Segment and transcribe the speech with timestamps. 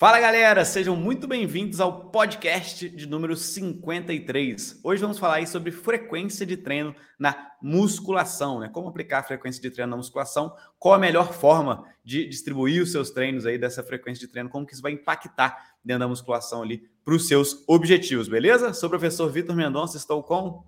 [0.00, 4.80] Fala galera, sejam muito bem-vindos ao podcast de número 53.
[4.82, 8.70] Hoje vamos falar aí sobre frequência de treino na musculação, né?
[8.72, 12.92] Como aplicar a frequência de treino na musculação, qual a melhor forma de distribuir os
[12.92, 16.62] seus treinos aí dessa frequência de treino, como que isso vai impactar dentro da musculação
[16.62, 18.72] ali para os seus objetivos, beleza?
[18.72, 20.64] Sou o professor Vitor Mendonça, estou com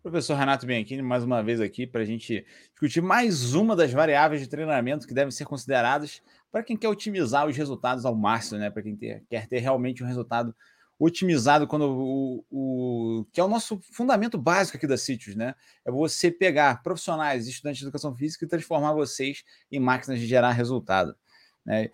[0.00, 4.40] Professor Renato Bianchini, mais uma vez aqui para a gente discutir mais uma das variáveis
[4.40, 6.22] de treinamento que devem ser consideradas
[6.56, 8.70] para quem quer otimizar os resultados ao máximo, né?
[8.70, 10.56] Para quem ter, quer ter realmente um resultado
[10.98, 15.54] otimizado, quando o, o, que é o nosso fundamento básico aqui da Sítios, né?
[15.84, 20.52] É você pegar profissionais, estudantes de educação física e transformar vocês em máquinas de gerar
[20.52, 21.14] resultado.
[21.62, 21.90] Né?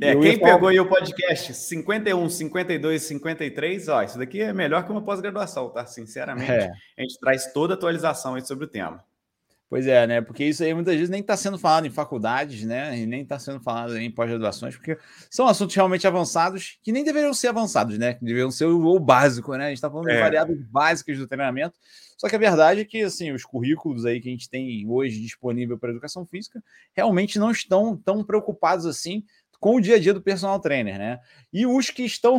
[0.00, 0.52] É, quem falar...
[0.52, 5.70] pegou aí o podcast 51, 52, 53, ó, isso daqui é melhor que uma pós-graduação,
[5.70, 5.84] tá?
[5.86, 6.70] Sinceramente, é.
[6.96, 9.04] a gente traz toda a atualização aí sobre o tema.
[9.74, 10.20] Pois é, né?
[10.20, 12.96] Porque isso aí muitas vezes nem está sendo falado em faculdades, né?
[12.96, 14.96] E nem está sendo falado em pós-graduações, porque
[15.28, 18.16] são assuntos realmente avançados que nem deveriam ser avançados, né?
[18.22, 19.64] Deveriam ser o, o básico, né?
[19.64, 20.14] A gente está falando é.
[20.14, 21.76] de variáveis básicas do treinamento.
[22.16, 25.20] Só que a verdade é que assim, os currículos aí que a gente tem hoje
[25.20, 26.62] disponível para educação física
[26.94, 29.24] realmente não estão tão preocupados assim
[29.64, 31.20] com o dia a dia do personal trainer, né?
[31.50, 32.38] E os que estão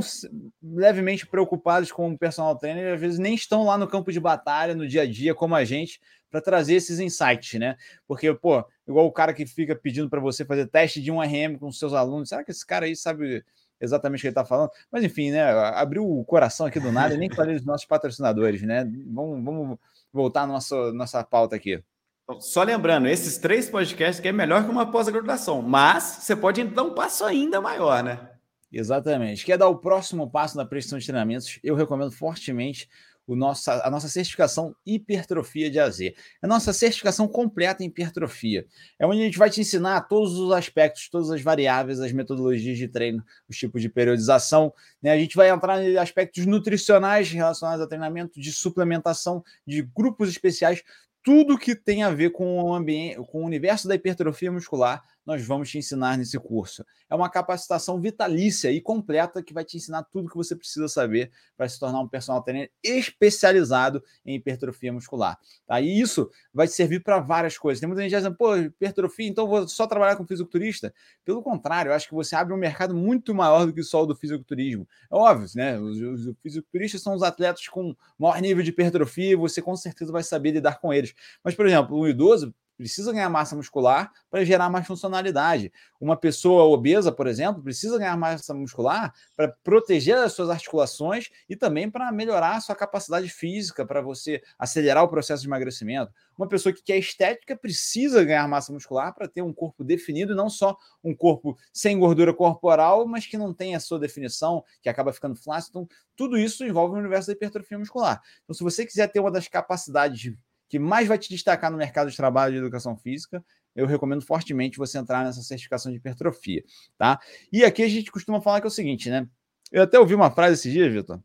[0.61, 4.75] levemente preocupados com o personal trainer, às vezes nem estão lá no campo de batalha,
[4.75, 7.77] no dia a dia, como a gente, para trazer esses insights, né?
[8.07, 11.57] Porque, pô, igual o cara que fica pedindo para você fazer teste de um RM
[11.59, 13.43] com seus alunos, será que esse cara aí sabe
[13.81, 14.69] exatamente o que ele está falando?
[14.91, 15.41] Mas enfim, né?
[15.49, 18.83] Abriu o coração aqui do nada e nem falei dos nossos patrocinadores, né?
[19.07, 19.79] Vamos, vamos
[20.13, 21.83] voltar à nossa, nossa pauta aqui.
[22.25, 26.63] Então, só lembrando, esses três podcasts que é melhor que uma pós-graduação, mas você pode
[26.63, 28.31] dar um passo ainda maior, né?
[28.71, 29.45] Exatamente.
[29.45, 31.59] Quer dar o próximo passo na prestação de treinamentos?
[31.63, 32.89] Eu recomendo fortemente
[33.27, 36.01] o nosso, a nossa certificação hipertrofia de AZ.
[36.01, 38.65] É a nossa certificação completa em hipertrofia.
[38.99, 42.77] É onde a gente vai te ensinar todos os aspectos, todas as variáveis, as metodologias
[42.77, 44.73] de treino, os tipos de periodização.
[45.01, 45.11] Né?
[45.11, 50.83] A gente vai entrar em aspectos nutricionais relacionados a treinamento, de suplementação, de grupos especiais,
[51.25, 55.45] tudo que tem a ver com o ambiente, com o universo da hipertrofia muscular, nós
[55.45, 56.85] vamos te ensinar nesse curso.
[57.09, 61.31] É uma capacitação vitalícia e completa que vai te ensinar tudo que você precisa saber
[61.57, 65.37] para se tornar um personal trainer especializado em hipertrofia muscular.
[65.65, 65.81] Tá?
[65.81, 67.79] E isso vai te servir para várias coisas.
[67.79, 70.93] Tem muita gente dizendo, pô, hipertrofia, então vou só trabalhar com fisiculturista.
[71.23, 74.05] Pelo contrário, eu acho que você abre um mercado muito maior do que só o
[74.05, 74.87] do fisiculturismo.
[75.11, 75.79] É óbvio, né?
[75.79, 80.11] Os, os fisiculturistas são os atletas com maior nível de hipertrofia e você com certeza
[80.11, 81.13] vai saber lidar com eles.
[81.43, 85.71] Mas, por exemplo, um idoso precisa ganhar massa muscular para gerar mais funcionalidade.
[85.99, 91.55] Uma pessoa obesa, por exemplo, precisa ganhar massa muscular para proteger as suas articulações e
[91.55, 96.11] também para melhorar a sua capacidade física, para você acelerar o processo de emagrecimento.
[96.37, 100.49] Uma pessoa que quer estética precisa ganhar massa muscular para ter um corpo definido, não
[100.49, 105.13] só um corpo sem gordura corporal, mas que não tem a sua definição, que acaba
[105.13, 105.79] ficando flácido.
[105.79, 108.21] Então, tudo isso envolve o universo da hipertrofia muscular.
[108.43, 110.33] Então, se você quiser ter uma das capacidades
[110.67, 113.43] que mais vai te destacar no mercado de trabalho de educação física,
[113.75, 116.63] eu recomendo fortemente você entrar nessa certificação de hipertrofia,
[116.97, 117.19] tá?
[117.51, 119.27] E aqui a gente costuma falar que é o seguinte, né?
[119.71, 121.19] Eu até ouvi uma frase esses dias, Vitor,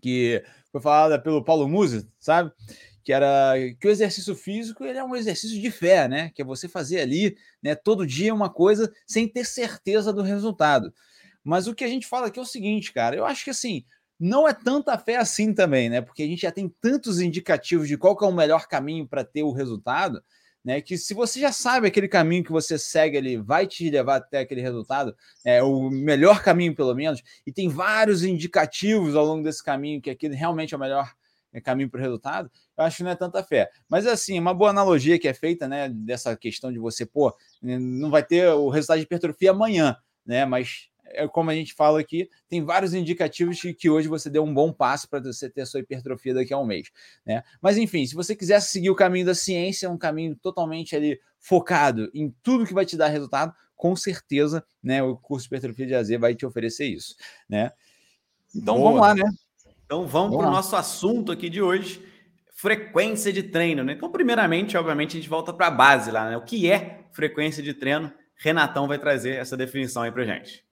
[0.00, 2.50] que foi falada pelo Paulo Musi, sabe?
[3.04, 6.30] Que era que o exercício físico ele é um exercício de fé, né?
[6.34, 10.92] Que é você fazer ali, né, todo dia uma coisa sem ter certeza do resultado.
[11.44, 13.84] Mas o que a gente fala aqui é o seguinte, cara, eu acho que assim,
[14.24, 16.00] não é tanta fé assim também, né?
[16.00, 19.42] Porque a gente já tem tantos indicativos de qual é o melhor caminho para ter
[19.42, 20.22] o resultado,
[20.64, 20.80] né?
[20.80, 24.38] Que se você já sabe aquele caminho que você segue ali vai te levar até
[24.38, 25.12] aquele resultado,
[25.44, 30.08] é o melhor caminho pelo menos, e tem vários indicativos ao longo desse caminho que
[30.08, 31.12] aquele realmente é o melhor
[31.52, 33.70] é, caminho para o resultado, eu acho que não é tanta fé.
[33.88, 38.08] Mas assim, uma boa analogia que é feita, né, dessa questão de você, pô, não
[38.08, 40.46] vai ter o resultado de hipertrofia amanhã, né?
[40.46, 44.44] Mas é como a gente fala aqui, tem vários indicativos de que hoje você deu
[44.44, 46.90] um bom passo para você ter a sua hipertrofia daqui a um mês.
[47.24, 47.42] Né?
[47.60, 52.10] Mas enfim, se você quiser seguir o caminho da ciência, um caminho totalmente ali focado
[52.14, 56.08] em tudo que vai te dar resultado, com certeza, né, o curso Hipertrofia de AZ
[56.20, 57.16] vai te oferecer isso,
[57.48, 57.72] né?
[58.54, 58.90] Então Boa.
[58.90, 59.28] vamos lá, né?
[59.84, 62.00] Então vamos, para o nosso assunto aqui de hoje,
[62.62, 63.94] frequência de treino, né?
[63.94, 66.36] Então, primeiramente, obviamente, a gente volta para a base lá, né?
[66.36, 68.12] O que é frequência de treino?
[68.36, 70.64] Renatão vai trazer essa definição aí para gente.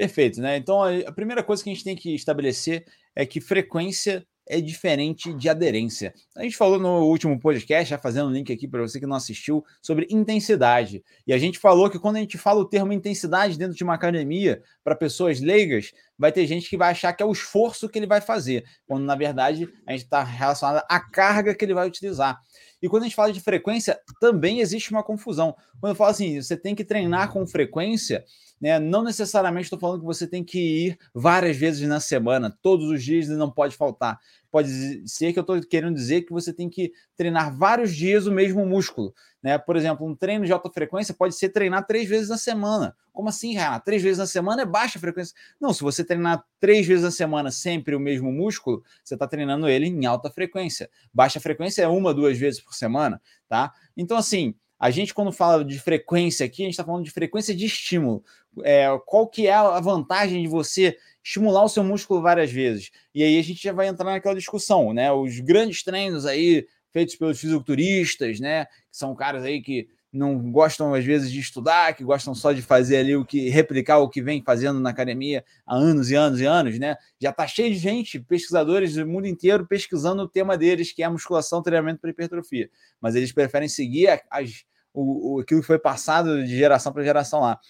[0.00, 0.56] Perfeito, né?
[0.56, 5.30] Então a primeira coisa que a gente tem que estabelecer é que frequência é diferente
[5.34, 6.14] de aderência.
[6.34, 9.14] A gente falou no último podcast, já fazendo um link aqui para você que não
[9.14, 11.04] assistiu, sobre intensidade.
[11.26, 13.92] E a gente falou que quando a gente fala o termo intensidade dentro de uma
[13.92, 17.98] academia para pessoas leigas, vai ter gente que vai achar que é o esforço que
[17.98, 21.86] ele vai fazer, quando na verdade a gente está relacionado à carga que ele vai
[21.86, 22.40] utilizar.
[22.82, 25.54] E quando a gente fala de frequência, também existe uma confusão.
[25.80, 28.24] Quando eu falo assim, você tem que treinar com frequência,
[28.60, 28.78] né?
[28.78, 33.02] Não necessariamente estou falando que você tem que ir várias vezes na semana, todos os
[33.02, 34.18] dias não pode faltar.
[34.50, 38.32] Pode ser que eu estou querendo dizer que você tem que treinar vários dias o
[38.32, 39.14] mesmo músculo.
[39.42, 39.56] Né?
[39.58, 42.96] Por exemplo, um treino de alta frequência pode ser treinar três vezes na semana.
[43.12, 43.84] Como assim, Renato?
[43.84, 45.34] Três vezes na semana é baixa frequência.
[45.60, 49.68] Não, se você treinar três vezes na semana sempre o mesmo músculo, você está treinando
[49.68, 50.90] ele em alta frequência.
[51.12, 53.72] Baixa frequência é uma, duas vezes por semana, tá?
[53.96, 57.54] Então, assim, a gente, quando fala de frequência aqui, a gente está falando de frequência
[57.54, 58.24] de estímulo.
[58.64, 62.90] É, qual que é a vantagem de você estimular o seu músculo várias vezes?
[63.14, 65.10] E aí a gente já vai entrar naquela discussão, né?
[65.12, 68.66] Os grandes treinos aí feitos pelos fisiculturistas, né?
[68.66, 72.62] Que são caras aí que não gostam às vezes de estudar, que gostam só de
[72.62, 76.40] fazer ali o que replicar o que vem fazendo na academia há anos e anos
[76.40, 76.96] e anos, né?
[77.20, 81.06] Já tá cheio de gente, pesquisadores do mundo inteiro pesquisando o tema deles, que é
[81.06, 82.68] a musculação, treinamento para hipertrofia.
[83.00, 87.40] Mas eles preferem seguir as, o, o, aquilo que foi passado de geração para geração
[87.40, 87.60] lá.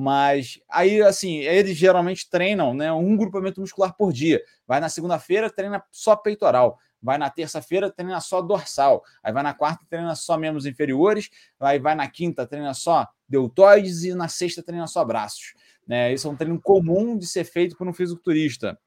[0.00, 4.42] Mas aí, assim, eles geralmente treinam né, um grupamento muscular por dia.
[4.66, 9.54] Vai na segunda-feira, treina só peitoral vai na terça-feira, treina só dorsal, aí vai na
[9.54, 14.62] quarta, treina só membros inferiores, aí vai na quinta, treina só deltoides e na sexta,
[14.62, 15.54] treina só braços.
[15.86, 16.12] Né?
[16.12, 18.78] Isso é um treino comum de ser feito por um fisiculturista.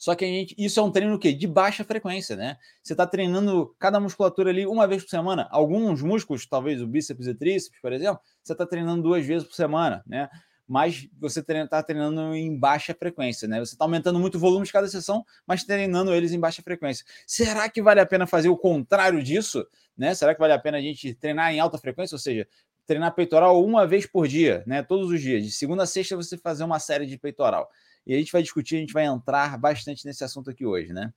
[0.00, 2.56] Só que gente, isso é um treino que de baixa frequência, né?
[2.82, 5.46] Você está treinando cada musculatura ali uma vez por semana.
[5.50, 9.54] Alguns músculos, talvez o bíceps e tríceps, por exemplo, você está treinando duas vezes por
[9.54, 10.30] semana, né?
[10.66, 13.58] mas você está treinando em baixa frequência, né?
[13.58, 17.04] Você está aumentando muito o volume de cada sessão, mas treinando eles em baixa frequência.
[17.26, 19.66] Será que vale a pena fazer o contrário disso?
[19.98, 20.14] Né?
[20.14, 22.14] Será que vale a pena a gente treinar em alta frequência?
[22.14, 22.46] Ou seja,
[22.86, 24.80] treinar peitoral uma vez por dia, né?
[24.80, 25.44] Todos os dias.
[25.44, 27.68] De segunda a sexta você fazer uma série de peitoral.
[28.06, 31.12] E a gente vai discutir, a gente vai entrar bastante nesse assunto aqui hoje, né?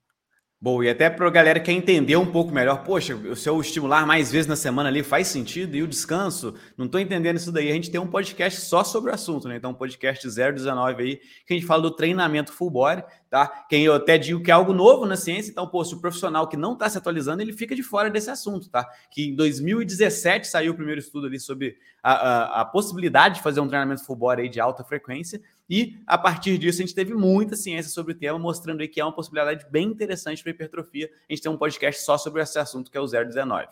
[0.64, 3.60] Bom, e até para a galera que quer entender um pouco melhor, poxa, se eu
[3.60, 7.52] estimular mais vezes na semana ali faz sentido e o descanso, não estou entendendo isso
[7.52, 7.70] daí.
[7.70, 9.58] A gente tem um podcast só sobre o assunto, né?
[9.58, 13.66] Então, um podcast 019 aí, que a gente fala do treinamento full body, tá?
[13.70, 16.48] Quem eu até digo que é algo novo na ciência, então, pô, se o profissional
[16.48, 18.88] que não está se atualizando, ele fica de fora desse assunto, tá?
[19.12, 23.60] Que em 2017 saiu o primeiro estudo ali sobre a, a, a possibilidade de fazer
[23.60, 27.14] um treinamento full body aí de alta frequência, e a partir disso, a gente teve
[27.14, 31.10] muita ciência sobre o tema, mostrando aí que é uma possibilidade bem interessante para hipertrofia.
[31.30, 33.68] A gente tem um podcast só sobre esse assunto, que é o 019.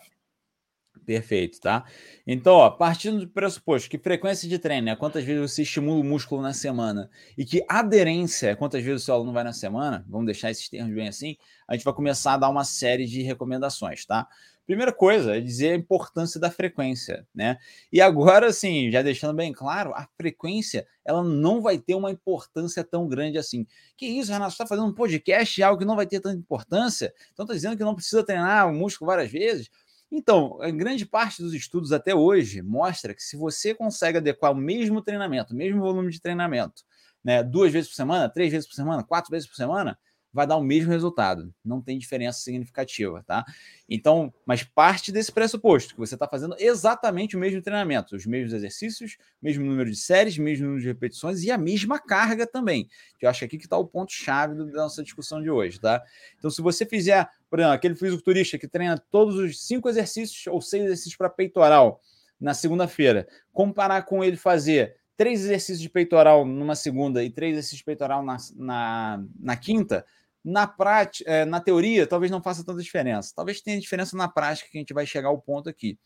[1.04, 1.84] Perfeito, tá?
[2.26, 6.04] Então, ó, partindo do pressuposto que frequência de treino é quantas vezes você estimula o
[6.04, 10.04] músculo na semana e que aderência é quantas vezes o seu aluno vai na semana,
[10.08, 11.36] vamos deixar esses termos bem assim,
[11.66, 14.28] a gente vai começar a dar uma série de recomendações, tá?
[14.66, 17.58] Primeira coisa é dizer a importância da frequência, né?
[17.92, 22.84] E agora, assim, já deixando bem claro, a frequência ela não vai ter uma importância
[22.84, 23.66] tão grande assim.
[23.96, 24.52] Que isso, Renato?
[24.52, 27.12] Está fazendo um podcast algo que não vai ter tanta importância?
[27.32, 29.68] Então, está dizendo que não precisa treinar o músculo várias vezes?
[30.14, 35.00] Então, grande parte dos estudos até hoje mostra que se você consegue adequar o mesmo
[35.00, 36.84] treinamento, o mesmo volume de treinamento,
[37.24, 39.98] né, duas vezes por semana, três vezes por semana, quatro vezes por semana,
[40.32, 41.52] vai dar o mesmo resultado.
[41.64, 43.44] Não tem diferença significativa, tá?
[43.88, 48.54] Então, mas parte desse pressuposto que você está fazendo exatamente o mesmo treinamento, os mesmos
[48.54, 52.88] exercícios, mesmo número de séries, mesmo número de repetições e a mesma carga também.
[53.18, 56.02] Que eu acho que aqui que está o ponto-chave da nossa discussão de hoje, tá?
[56.38, 60.62] Então, se você fizer, por exemplo, aquele fisiculturista que treina todos os cinco exercícios ou
[60.62, 62.00] seis exercícios para peitoral
[62.40, 67.78] na segunda-feira, comparar com ele fazer três exercícios de peitoral numa segunda e três exercícios
[67.78, 70.04] de peitoral na, na, na quinta,
[70.44, 73.32] na prática, é, na teoria, talvez não faça tanta diferença.
[73.34, 75.98] Talvez tenha diferença na prática que a gente vai chegar ao ponto aqui.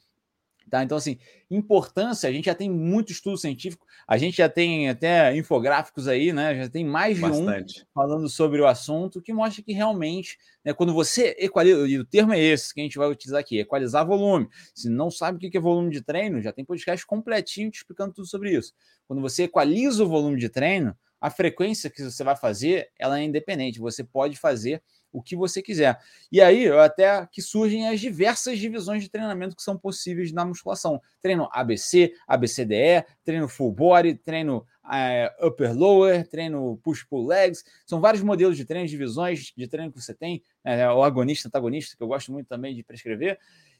[0.69, 0.83] Tá?
[0.83, 1.16] Então, assim,
[1.49, 6.33] importância, a gente já tem muito estudo científico, a gente já tem até infográficos aí,
[6.33, 6.57] né?
[6.57, 7.83] Já tem mais de Bastante.
[7.83, 12.05] um falando sobre o assunto, que mostra que realmente, né, quando você equaliza, e o
[12.05, 14.49] termo é esse que a gente vai utilizar aqui, equalizar volume.
[14.75, 18.12] Se não sabe o que é volume de treino, já tem podcast completinho te explicando
[18.12, 18.73] tudo sobre isso.
[19.07, 23.23] Quando você equaliza o volume de treino, a frequência que você vai fazer, ela é
[23.23, 23.80] independente.
[23.80, 24.82] Você pode fazer
[25.12, 25.99] o que você quiser.
[26.30, 31.00] E aí, até que surgem as diversas divisões de treinamento que são possíveis na musculação.
[31.23, 37.64] Treino ABC, ABCDE, treino full body, treino é, upper lower, treino push pull legs.
[37.87, 41.96] São vários modelos de treino, divisões de treino que você tem, é, o agonista, antagonista,
[41.96, 43.38] que eu gosto muito também de prescrever.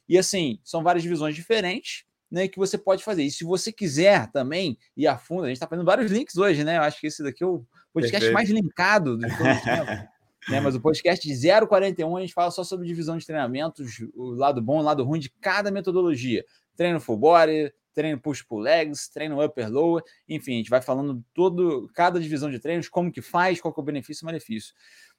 [0.09, 3.23] E assim, são várias divisões diferentes né, que você pode fazer.
[3.23, 6.63] E se você quiser também ir a fundo, a gente está fazendo vários links hoje,
[6.63, 6.77] né?
[6.77, 8.33] Eu acho que esse daqui é o podcast Perfeito.
[8.33, 9.87] mais linkado de todos os tempos.
[10.49, 10.59] né?
[10.61, 14.61] Mas o podcast de 041 a gente fala só sobre divisão de treinamentos, o lado
[14.61, 16.43] bom o lado ruim de cada metodologia.
[16.75, 21.23] Treino full body, treino push pull legs, treino upper lower, enfim, a gente vai falando
[21.33, 24.73] todo cada divisão de treinos, como que faz, qual que é o benefício e malefício,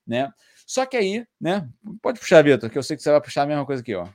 [0.06, 0.30] né?
[0.64, 1.68] Só que aí, né?
[2.00, 4.06] Pode puxar, Vitor, que eu sei que você vai puxar a mesma coisa aqui, ó.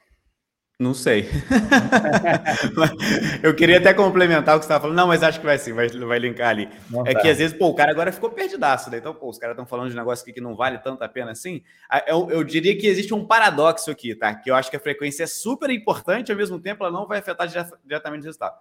[0.80, 1.30] Não sei.
[3.44, 4.98] eu queria até complementar o que você estava falando.
[4.98, 6.68] Não, mas acho que vai sim, vai, vai linkar ali.
[6.89, 7.22] Não é tá.
[7.22, 8.89] que às vezes, pô, o cara agora ficou perdidaço.
[8.89, 8.98] Né?
[8.98, 11.32] Então, pô, os caras estão falando de negócio aqui que não vale tanto a pena
[11.32, 11.62] assim.
[12.08, 14.34] Eu, eu, diria que existe um paradoxo aqui, tá?
[14.34, 17.20] Que eu acho que a frequência é super importante, ao mesmo tempo ela não vai
[17.20, 18.58] afetar diretamente o resultado.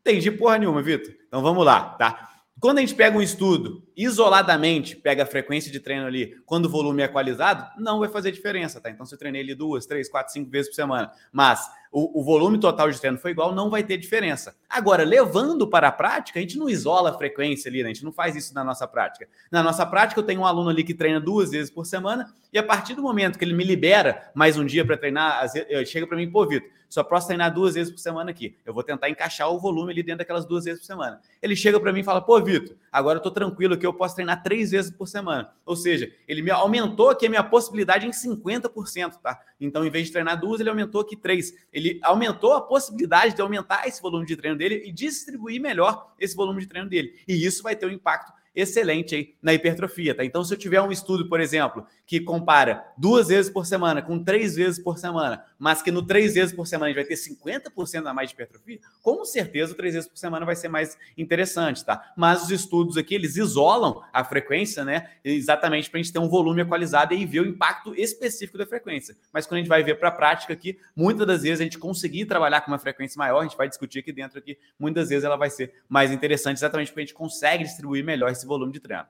[0.00, 1.14] Entendi porra nenhuma, Vitor.
[1.26, 2.35] Então vamos lá, tá?
[2.58, 6.70] Quando a gente pega um estudo isoladamente, pega a frequência de treino ali, quando o
[6.70, 8.88] volume é equalizado, não vai fazer diferença, tá?
[8.88, 12.24] Então, se eu treinei ali duas, três, quatro, cinco vezes por semana, mas o, o,
[12.24, 14.56] volume total de treino foi igual, não vai ter diferença.
[14.68, 17.90] Agora, levando para a prática, a gente não isola a frequência ali, né?
[17.90, 19.28] A gente não faz isso na nossa prática.
[19.50, 22.58] Na nossa prática, eu tenho um aluno ali que treina duas vezes por semana, e
[22.58, 25.46] a partir do momento que ele me libera mais um dia para treinar,
[25.86, 28.56] chega para mim, pô, Vitor, só posso treinar duas vezes por semana aqui.
[28.64, 31.20] Eu vou tentar encaixar o volume ali dentro daquelas duas vezes por semana.
[31.42, 34.14] Ele chega para mim e fala, pô, Vitor, agora eu tô tranquilo que eu posso
[34.14, 35.52] treinar três vezes por semana.
[35.66, 39.38] Ou seja, ele me aumentou aqui a minha possibilidade em 50%, tá?
[39.60, 41.52] Então, em vez de treinar duas, ele aumentou aqui três.
[41.70, 46.34] Ele aumentou a possibilidade de aumentar esse volume de treino dele e distribuir melhor esse
[46.34, 47.20] volume de treino dele.
[47.28, 50.24] E isso vai ter um impacto excelente aí na hipertrofia, tá?
[50.24, 54.22] Então, se eu tiver um estudo, por exemplo, que compara duas vezes por semana com
[54.22, 57.16] três vezes por semana, mas que no três vezes por semana a gente vai ter
[57.16, 61.84] 50% a mais de hipertrofia, com certeza três vezes por semana vai ser mais interessante,
[61.84, 62.12] tá?
[62.16, 65.10] Mas os estudos aqui, eles isolam a frequência, né?
[65.22, 69.16] Exatamente para a gente ter um volume equalizado e ver o impacto específico da frequência.
[69.32, 71.78] Mas quando a gente vai ver para a prática aqui, muitas das vezes a gente
[71.78, 75.24] conseguir trabalhar com uma frequência maior, a gente vai discutir aqui dentro aqui, muitas vezes
[75.24, 78.80] ela vai ser mais interessante, exatamente porque a gente consegue distribuir melhor esse volume de
[78.80, 79.06] treino.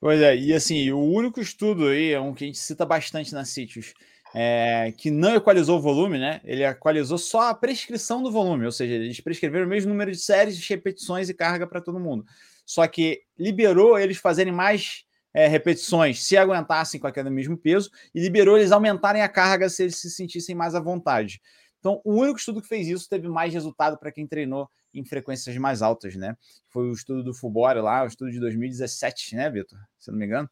[0.00, 3.32] Pois é, e assim, o único estudo aí, é um que a gente cita bastante
[3.32, 3.94] na Sítios,
[4.34, 6.40] é, que não equalizou o volume, né?
[6.44, 10.18] Ele equalizou só a prescrição do volume, ou seja, eles prescreveram o mesmo número de
[10.18, 12.24] séries, repetições e carga para todo mundo.
[12.64, 18.20] Só que liberou eles fazerem mais é, repetições se aguentassem com aquele mesmo peso e
[18.20, 21.42] liberou eles aumentarem a carga se eles se sentissem mais à vontade.
[21.78, 25.56] Então, o único estudo que fez isso teve mais resultado para quem treinou em frequências
[25.56, 26.36] mais altas, né?
[26.68, 29.78] Foi o estudo do Fubora lá, o estudo de 2017, né, Vitor?
[29.98, 30.48] Se não me engano.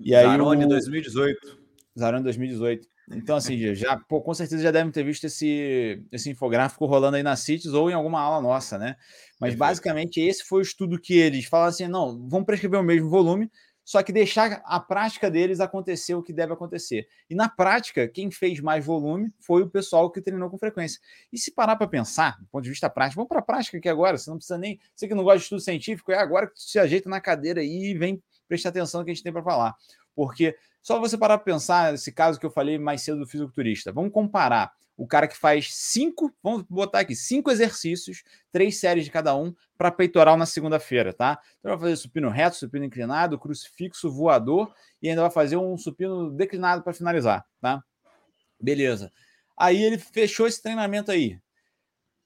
[0.00, 0.68] E aí Zarone o...
[0.68, 1.58] 2018.
[1.98, 2.88] Zarone 2018.
[3.10, 7.22] Então, assim, já, pô, com certeza já devem ter visto esse, esse infográfico rolando aí
[7.22, 8.96] na CITES ou em alguma aula nossa, né?
[9.40, 13.08] Mas basicamente esse foi o estudo que eles falaram assim: não, vamos prescrever o mesmo
[13.08, 13.50] volume,
[13.88, 17.08] só que deixar a prática deles acontecer o que deve acontecer.
[17.30, 21.00] E na prática, quem fez mais volume foi o pessoal que treinou com frequência.
[21.32, 23.88] E se parar para pensar, do ponto de vista prático, vamos para a prática aqui
[23.88, 24.78] agora, você não precisa nem.
[24.94, 27.62] Você que não gosta de estudo científico, é agora que tu se ajeita na cadeira
[27.62, 29.74] e vem prestar atenção no que a gente tem para falar.
[30.14, 33.90] Porque só você parar para pensar esse caso que eu falei mais cedo do fisiculturista.
[33.90, 39.12] Vamos comparar o cara que faz cinco, vamos botar aqui, cinco exercícios, três séries de
[39.12, 41.40] cada um, para peitoral na segunda-feira, tá?
[41.60, 46.32] Então vai fazer supino reto, supino inclinado, crucifixo, voador e ainda vai fazer um supino
[46.32, 47.80] declinado para finalizar, tá?
[48.60, 49.12] Beleza.
[49.56, 51.38] Aí ele fechou esse treinamento aí.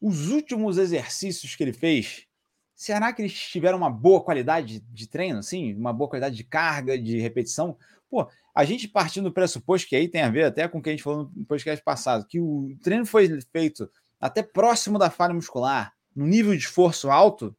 [0.00, 2.26] Os últimos exercícios que ele fez,
[2.74, 5.74] será que eles tiveram uma boa qualidade de treino, assim?
[5.74, 7.76] Uma boa qualidade de carga, de repetição?
[8.12, 10.90] Pô, a gente partindo do pressuposto que aí tem a ver até com o que
[10.90, 13.90] a gente falou no podcast passado, que o treino foi feito
[14.20, 17.56] até próximo da falha muscular, no nível de esforço alto,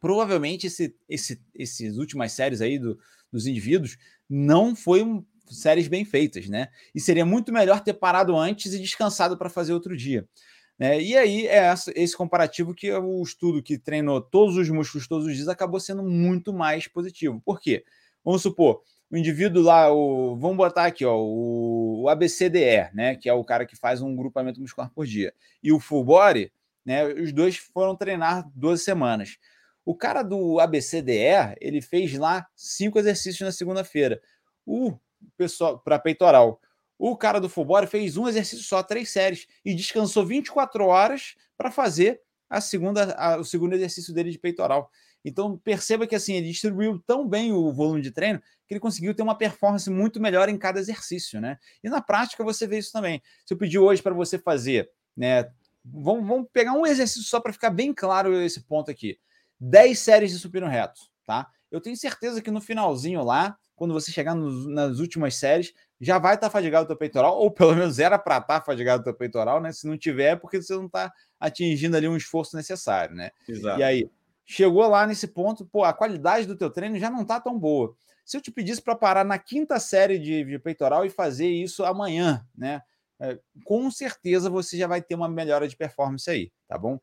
[0.00, 2.98] provavelmente esse, esse, esses últimas séries aí do,
[3.30, 3.96] dos indivíduos
[4.28, 6.66] não foi um, séries bem feitas, né?
[6.92, 10.28] E seria muito melhor ter parado antes e descansado para fazer outro dia.
[10.76, 11.00] Né?
[11.00, 15.36] E aí é esse comparativo que o estudo que treinou todos os músculos todos os
[15.36, 17.40] dias acabou sendo muito mais positivo.
[17.44, 17.84] Por quê?
[18.24, 23.28] Vamos supor, o indivíduo lá, o, vamos botar aqui, ó, o, o ABCDE, né, que
[23.28, 25.32] é o cara que faz um grupamento muscular por dia,
[25.62, 26.52] e o full body,
[26.84, 29.38] né, os dois foram treinar 12 semanas.
[29.84, 34.20] O cara do ABCDE, ele fez lá cinco exercícios na segunda-feira.
[34.64, 34.92] O
[35.36, 36.60] pessoal para peitoral.
[36.98, 41.36] O cara do full body fez um exercício só, três séries, e descansou 24 horas
[41.56, 42.20] para fazer
[42.50, 44.90] a segunda, a, o segundo exercício dele de peitoral.
[45.24, 49.14] Então perceba que assim ele distribuiu tão bem o volume de treino que ele conseguiu
[49.14, 51.58] ter uma performance muito melhor em cada exercício, né?
[51.82, 53.22] E na prática você vê isso também.
[53.44, 55.48] Se eu pedir hoje para você fazer, né?
[55.84, 59.18] Vamos, vamos pegar um exercício só para ficar bem claro esse ponto aqui.
[59.60, 61.48] 10 séries de supino reto, tá?
[61.70, 66.18] Eu tenho certeza que no finalzinho lá, quando você chegar nos, nas últimas séries, já
[66.18, 69.00] vai estar tá fadigado o teu peitoral, ou pelo menos era para estar tá fadigado
[69.00, 69.72] o teu peitoral, né?
[69.72, 73.30] Se não tiver, é porque você não está atingindo ali um esforço necessário, né?
[73.48, 73.80] Exato.
[73.80, 74.10] E aí,
[74.44, 77.94] chegou lá nesse ponto, pô, a qualidade do teu treino já não tá tão boa.
[78.26, 81.84] Se eu te pedisse para parar na quinta série de, de, peitoral e fazer isso
[81.84, 82.82] amanhã, né?
[83.20, 87.00] é, com certeza você já vai ter uma melhora de performance aí, tá bom?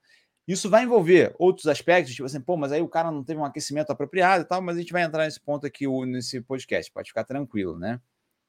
[0.48, 3.46] Isso vai envolver outros aspectos, tipo assim, pô, mas aí o cara não teve um
[3.46, 7.10] aquecimento apropriado e tal, mas a gente vai entrar nesse ponto aqui nesse podcast, pode
[7.10, 8.00] ficar tranquilo, né?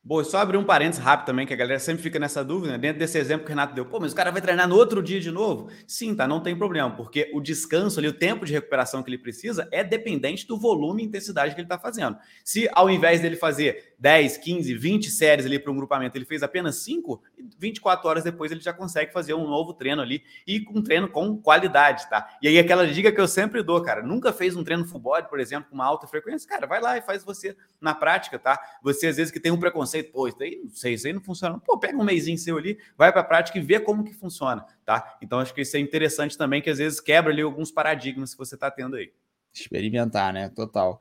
[0.06, 2.78] Boa, só abrir um parênteses rápido também, que a galera sempre fica nessa dúvida, né?
[2.78, 5.02] dentro desse exemplo que o Renato deu, pô, mas o cara vai treinar no outro
[5.02, 5.70] dia de novo?
[5.86, 9.16] Sim, tá, não tem problema, porque o descanso ali, o tempo de recuperação que ele
[9.16, 12.18] precisa é dependente do volume e intensidade que ele está fazendo.
[12.44, 16.42] Se ao invés dele fazer 10, 15, 20 séries ali para um grupamento, ele fez
[16.42, 17.22] apenas 5,
[17.58, 21.38] 24 horas depois ele já consegue fazer um novo treino ali e um treino com
[21.38, 22.36] qualidade, tá?
[22.42, 25.30] E aí aquela dica que eu sempre dou, cara, nunca fez um treino full body,
[25.30, 28.60] por exemplo, com uma alta frequência, cara, vai lá e faz você na prática, tá?
[28.82, 31.12] Você às vezes que tem um preconceito conceito, pô, isso aí não sei, isso aí
[31.12, 31.58] não funciona.
[31.58, 34.66] Pô, pega um mêsinho seu ali, vai para a prática e vê como que funciona,
[34.84, 35.16] tá?
[35.22, 38.38] Então acho que isso é interessante também, que às vezes quebra ali alguns paradigmas que
[38.38, 39.12] você está tendo aí.
[39.52, 40.48] Experimentar, né?
[40.48, 41.00] Total.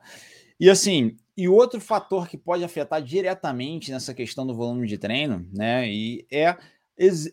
[0.58, 5.48] E assim, e outro fator que pode afetar diretamente nessa questão do volume de treino,
[5.52, 5.88] né?
[5.88, 6.56] E é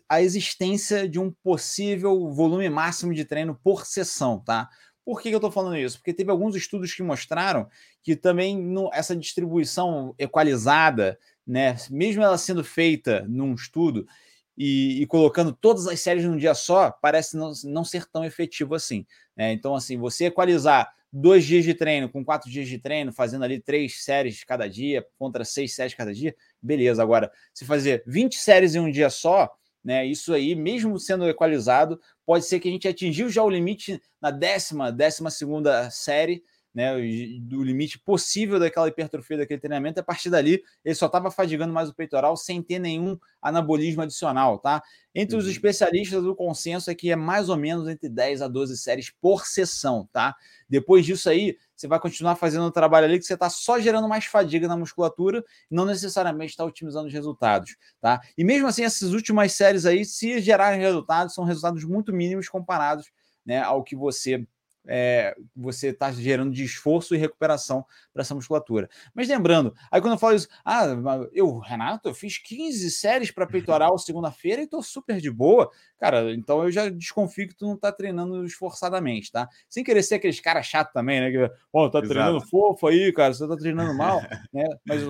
[0.08, 4.68] a existência de um possível volume máximo de treino por sessão, tá?
[5.04, 5.98] Por que, eu estou falando isso?
[5.98, 7.68] Porque teve alguns estudos que mostraram
[8.02, 11.76] que também no, essa distribuição equalizada né?
[11.90, 14.06] Mesmo ela sendo feita num estudo
[14.56, 18.74] e, e, colocando todas as séries num dia só, parece não, não ser tão efetivo
[18.74, 19.06] assim.
[19.36, 19.52] Né?
[19.52, 23.60] Então, assim, você equalizar dois dias de treino com quatro dias de treino, fazendo ali
[23.60, 27.02] três séries cada dia contra seis séries cada dia, beleza.
[27.02, 29.50] Agora, se fazer 20 séries em um dia só,
[29.84, 30.06] né?
[30.06, 34.30] Isso aí, mesmo sendo equalizado, pode ser que a gente atingiu já o limite na
[34.30, 36.42] décima, décima segunda série
[36.74, 36.94] né,
[37.40, 40.00] do limite possível daquela hipertrofia daquele treinamento.
[40.00, 44.58] A partir dali, ele só estava fadigando mais o peitoral sem ter nenhum anabolismo adicional,
[44.58, 44.82] tá?
[45.14, 45.50] Entre os uhum.
[45.50, 49.44] especialistas, o consenso é que é mais ou menos entre 10 a 12 séries por
[49.46, 50.34] sessão, tá?
[50.66, 54.08] Depois disso aí, você vai continuar fazendo o trabalho ali que você está só gerando
[54.08, 58.22] mais fadiga na musculatura, não necessariamente está otimizando os resultados, tá?
[58.38, 63.10] E mesmo assim, essas últimas séries aí, se gerarem resultados, são resultados muito mínimos comparados
[63.44, 64.46] né, ao que você
[64.86, 68.88] é, você está gerando de esforço e recuperação para essa musculatura.
[69.14, 70.86] Mas lembrando, aí quando eu falo isso, ah,
[71.32, 75.70] eu, Renato, eu fiz 15 séries para peitoral segunda-feira e estou super de boa.
[75.98, 79.48] Cara, então eu já desconfio que tu não está treinando esforçadamente, tá?
[79.68, 81.30] Sem querer ser aqueles caras chato também, né?
[81.30, 82.08] Que, pô, tá Exato.
[82.12, 84.20] treinando fofo aí, cara, você tá treinando mal,
[84.52, 84.64] né?
[84.84, 85.02] Mas,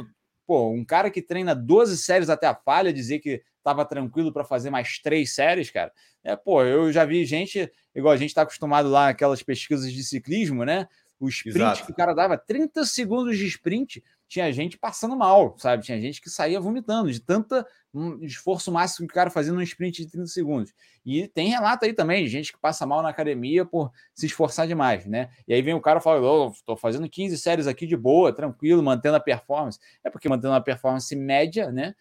[0.47, 4.45] pô, um cara que treina 12 séries até a falha, dizer que estava tranquilo para
[4.45, 5.93] fazer mais três séries, cara.
[6.23, 10.03] É, pô, eu já vi gente, igual a gente está acostumado lá naquelas pesquisas de
[10.05, 10.89] ciclismo, né?
[11.19, 11.87] O sprint Exato.
[11.87, 15.85] que o cara dava 30 segundos de sprint, tinha gente passando mal, sabe?
[15.85, 19.61] Tinha gente que saía vomitando de tanta um esforço máximo que o cara fazia num
[19.61, 20.73] sprint de 30 segundos.
[21.05, 24.67] E tem relato aí também de gente que passa mal na academia por se esforçar
[24.67, 25.29] demais, né?
[25.47, 28.33] E aí vem o cara e fala: oh, tô fazendo 15 séries aqui de boa,
[28.33, 29.79] tranquilo, mantendo a performance.
[30.03, 31.95] É porque mantendo a performance média, né?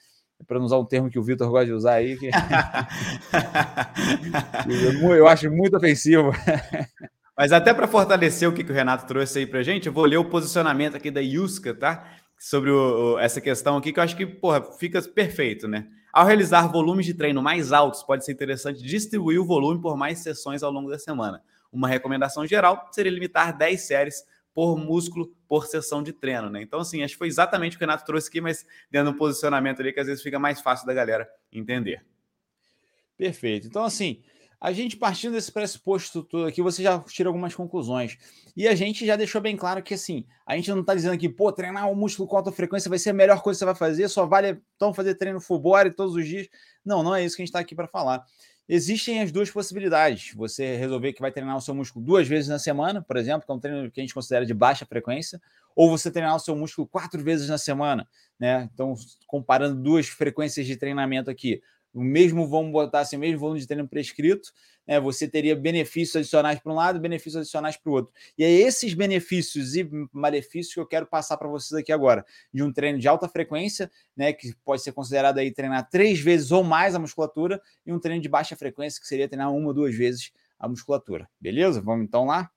[0.47, 2.29] Para não usar um termo que o Vitor gosta de usar aí, que...
[5.15, 6.31] eu acho muito ofensivo.
[7.37, 10.05] Mas até para fortalecer o que, que o Renato trouxe aí para gente, eu vou
[10.05, 12.05] ler o posicionamento aqui da Yuska, tá?
[12.37, 15.87] Sobre o, essa questão aqui, que eu acho que, porra, fica perfeito, né?
[16.13, 20.19] Ao realizar volumes de treino mais altos, pode ser interessante distribuir o volume por mais
[20.19, 21.41] sessões ao longo da semana.
[21.71, 24.23] Uma recomendação geral seria limitar 10 séries
[24.53, 26.61] por músculo por sessão de treino, né?
[26.61, 29.13] Então, assim, acho que foi exatamente o que o Renato trouxe aqui, mas dando um
[29.13, 32.05] posicionamento ali que às vezes fica mais fácil da galera entender.
[33.17, 33.67] Perfeito.
[33.67, 34.21] Então, assim,
[34.61, 38.17] a gente partindo desse pressuposto todo aqui, você já tira algumas conclusões.
[38.55, 41.27] E a gente já deixou bem claro que, assim, a gente não está dizendo que,
[41.27, 43.75] pô, treinar o músculo com alta frequência vai ser a melhor coisa que você vai
[43.75, 46.47] fazer, só vale então fazer treino full body todos os dias.
[46.85, 48.23] Não, não é isso que a gente está aqui para falar.
[48.69, 50.33] Existem as duas possibilidades.
[50.35, 53.51] Você resolver que vai treinar o seu músculo duas vezes na semana, por exemplo, que
[53.51, 55.41] é um treino que a gente considera de baixa frequência,
[55.75, 58.07] ou você treinar o seu músculo quatro vezes na semana,
[58.39, 58.69] né?
[58.73, 58.93] Então,
[59.27, 61.61] comparando duas frequências de treinamento aqui,
[61.93, 64.51] o mesmo, vamos botar assim, o mesmo volume de treino prescrito,
[64.87, 68.13] né, você teria benefícios adicionais para um lado benefícios adicionais para o outro.
[68.37, 72.63] E é esses benefícios e malefícios que eu quero passar para vocês aqui agora, de
[72.63, 76.63] um treino de alta frequência, né, que pode ser considerado aí treinar três vezes ou
[76.63, 79.95] mais a musculatura, e um treino de baixa frequência, que seria treinar uma ou duas
[79.95, 81.27] vezes a musculatura.
[81.39, 81.81] Beleza?
[81.81, 82.51] Vamos então lá?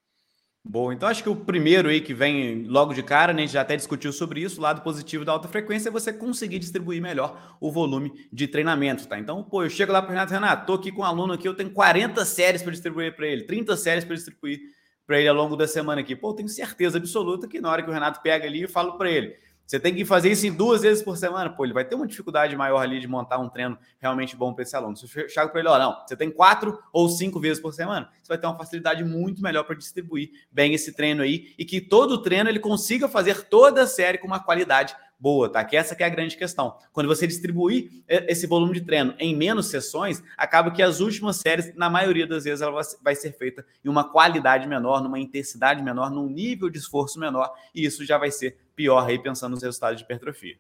[0.66, 3.53] Boa, então acho que o primeiro aí que vem logo de cara, né, a gente
[3.53, 7.03] já até discutiu sobre isso, o lado positivo da alta frequência é você conseguir distribuir
[7.03, 9.18] melhor o volume de treinamento, tá?
[9.18, 11.46] Então, pô, eu chego lá para o Renato, Renato, tô aqui com um aluno aqui,
[11.46, 14.59] eu tenho 40 séries para distribuir para ele, 30 séries para distribuir
[15.07, 16.16] para ele ao longo da semana aqui.
[16.16, 18.96] Pô, eu tenho certeza absoluta que na hora que o Renato pega ali, eu falo
[18.96, 21.48] para ele, você tem que fazer isso em duas vezes por semana.
[21.48, 24.62] Pô, ele vai ter uma dificuldade maior ali de montar um treino realmente bom para
[24.62, 24.96] esse aluno.
[24.96, 28.11] Se eu chegar para ele, ó, não, você tem quatro ou cinco vezes por semana,
[28.22, 31.81] você vai ter uma facilidade muito melhor para distribuir bem esse treino aí e que
[31.81, 35.64] todo treino ele consiga fazer toda a série com uma qualidade boa, tá?
[35.64, 36.77] Que essa que é a grande questão.
[36.92, 41.74] Quando você distribuir esse volume de treino em menos sessões, acaba que as últimas séries,
[41.74, 46.11] na maioria das vezes, ela vai ser feita em uma qualidade menor, numa intensidade menor,
[46.11, 49.98] num nível de esforço menor, e isso já vai ser pior aí pensando nos resultados
[49.98, 50.57] de hipertrofia.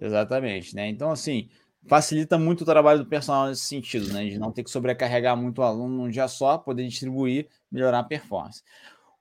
[0.00, 0.88] Exatamente, né?
[0.88, 1.48] Então, assim,
[1.86, 4.24] facilita muito o trabalho do personal nesse sentido, né?
[4.26, 8.04] De não ter que sobrecarregar muito o aluno num dia só, poder distribuir, melhorar a
[8.04, 8.62] performance.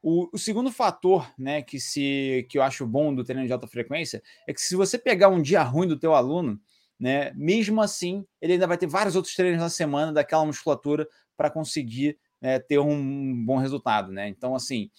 [0.05, 3.67] O, o, segundo fator, né, que se que eu acho bom do treino de alta
[3.67, 6.59] frequência é que se você pegar um dia ruim do teu aluno,
[6.99, 11.49] né, mesmo assim, ele ainda vai ter vários outros treinos na semana daquela musculatura para
[11.49, 14.27] conseguir né, ter um bom resultado, né?
[14.27, 14.91] Então, assim,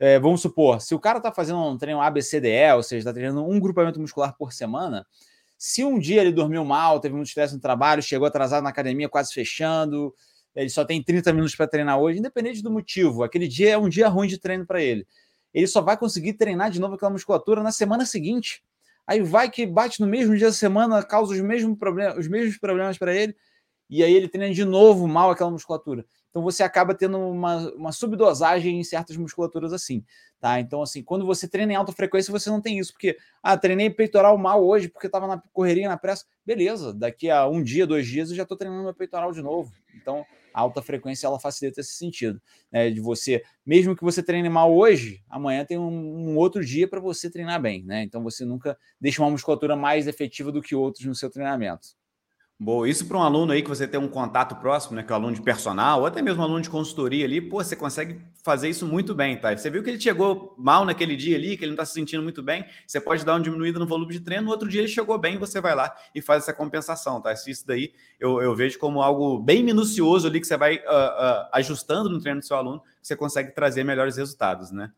[0.00, 3.48] é, vamos supor, se o cara está fazendo um treino ABCDE, ou seja, está treinando
[3.48, 5.06] um grupamento muscular por semana,
[5.56, 9.08] se um dia ele dormiu mal, teve muito estresse no trabalho, chegou atrasado na academia,
[9.08, 10.12] quase fechando,
[10.54, 13.88] ele só tem 30 minutos para treinar hoje, independente do motivo, aquele dia é um
[13.88, 15.06] dia ruim de treino para ele.
[15.52, 18.62] Ele só vai conseguir treinar de novo aquela musculatura na semana seguinte.
[19.06, 22.58] Aí vai que bate no mesmo dia da semana, causa os mesmos problemas, os mesmos
[22.58, 23.34] problemas para ele,
[23.88, 26.04] e aí ele treina de novo mal aquela musculatura.
[26.30, 30.04] Então você acaba tendo uma, uma subdosagem em certas musculaturas assim,
[30.40, 30.60] tá?
[30.60, 33.90] Então, assim, quando você treina em alta frequência, você não tem isso, porque, ah, treinei
[33.90, 36.24] peitoral mal hoje porque estava na correria, na pressa.
[36.46, 39.72] Beleza, daqui a um dia, dois dias, eu já estou treinando meu peitoral de novo.
[40.00, 42.40] Então, a alta frequência ela facilita esse sentido,
[42.72, 42.90] né?
[42.90, 47.00] De você, mesmo que você treine mal hoje, amanhã tem um, um outro dia para
[47.00, 48.02] você treinar bem, né?
[48.02, 51.99] Então você nunca deixa uma musculatura mais efetiva do que outros no seu treinamento.
[52.62, 55.14] Boa, isso para um aluno aí que você tem um contato próximo, né, que é
[55.14, 58.68] o aluno de personal, ou até mesmo aluno de consultoria ali, pô, você consegue fazer
[58.68, 59.56] isso muito bem, tá?
[59.56, 62.22] Você viu que ele chegou mal naquele dia ali, que ele não está se sentindo
[62.22, 64.88] muito bem, você pode dar uma diminuída no volume de treino, no outro dia ele
[64.88, 67.32] chegou bem, você vai lá e faz essa compensação, tá?
[67.32, 71.48] Isso daí eu, eu vejo como algo bem minucioso ali, que você vai uh, uh,
[71.54, 74.92] ajustando no treino do seu aluno, você consegue trazer melhores resultados, né?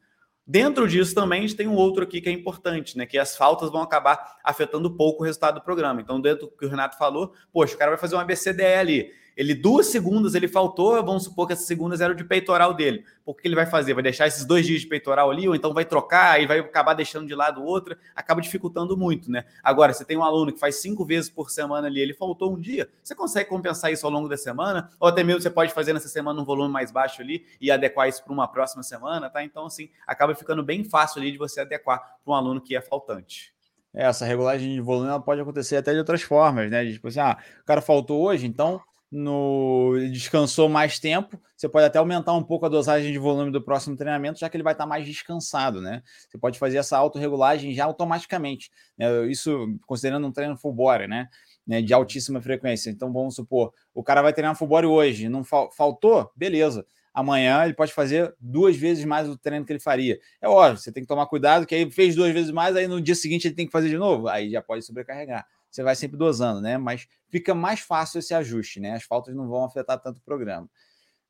[0.47, 3.07] Dentro disso também a gente tem um outro aqui que é importante, né?
[3.07, 6.01] Que as faltas vão acabar afetando pouco o resultado do programa.
[6.01, 9.22] Então, dentro do que o Renato falou, poxa, o cara vai fazer um ABCDE ali
[9.37, 13.05] ele duas segundas ele faltou, vamos supor que essas segundas eram de peitoral dele.
[13.25, 13.95] O que ele vai fazer?
[13.95, 16.95] Vai deixar esses dois dias de peitoral ali, ou então vai trocar e vai acabar
[16.95, 19.45] deixando de lado outra, acaba dificultando muito, né?
[19.63, 22.61] Agora, você tem um aluno que faz cinco vezes por semana ali, ele faltou um
[22.61, 25.93] dia, você consegue compensar isso ao longo da semana, ou até mesmo você pode fazer
[25.93, 29.45] nessa semana um volume mais baixo ali e adequar isso para uma próxima semana, tá?
[29.45, 32.81] Então, assim, acaba ficando bem fácil ali de você adequar para um aluno que é
[32.81, 33.53] faltante.
[33.95, 36.91] É, essa regulagem de volume ela pode acontecer até de outras formas, né?
[36.91, 38.81] Tipo assim, ah, o cara faltou hoje, então
[39.13, 43.61] no descansou mais tempo, você pode até aumentar um pouco a dosagem de volume do
[43.61, 46.03] próximo treinamento, já que ele vai estar mais descansado, né?
[46.27, 49.27] Você pode fazer essa autorregulagem já automaticamente, né?
[49.27, 51.29] Isso considerando um treino full body, né?
[51.67, 51.83] né?
[51.83, 52.89] De altíssima frequência.
[52.89, 56.87] Então vamos supor, o cara vai treinar full body hoje, não fal faltou, beleza.
[57.13, 60.19] Amanhã ele pode fazer duas vezes mais o treino que ele faria.
[60.41, 62.99] É óbvio, você tem que tomar cuidado, que aí fez duas vezes mais, aí no
[62.99, 66.19] dia seguinte ele tem que fazer de novo, aí já pode sobrecarregar você vai sempre
[66.19, 66.77] dosando, né?
[66.77, 68.93] Mas fica mais fácil esse ajuste, né?
[68.93, 70.69] As faltas não vão afetar tanto o programa,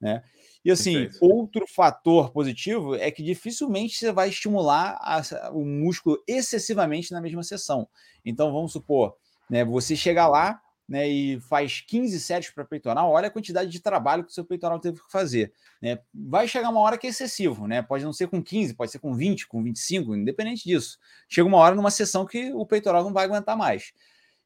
[0.00, 0.22] né?
[0.64, 1.24] E assim, Perfeito.
[1.24, 7.42] outro fator positivo é que dificilmente você vai estimular a, o músculo excessivamente na mesma
[7.42, 7.88] sessão.
[8.24, 9.16] Então, vamos supor,
[9.48, 9.64] né?
[9.64, 14.24] Você chega lá, né, e faz 15 séries para peitoral, olha a quantidade de trabalho
[14.24, 15.52] que o seu peitoral teve que fazer.
[15.80, 15.98] Né?
[16.12, 17.80] Vai chegar uma hora que é excessivo, né?
[17.80, 20.98] Pode não ser com 15, pode ser com 20, com 25, independente disso.
[21.28, 23.92] Chega uma hora numa sessão que o peitoral não vai aguentar mais.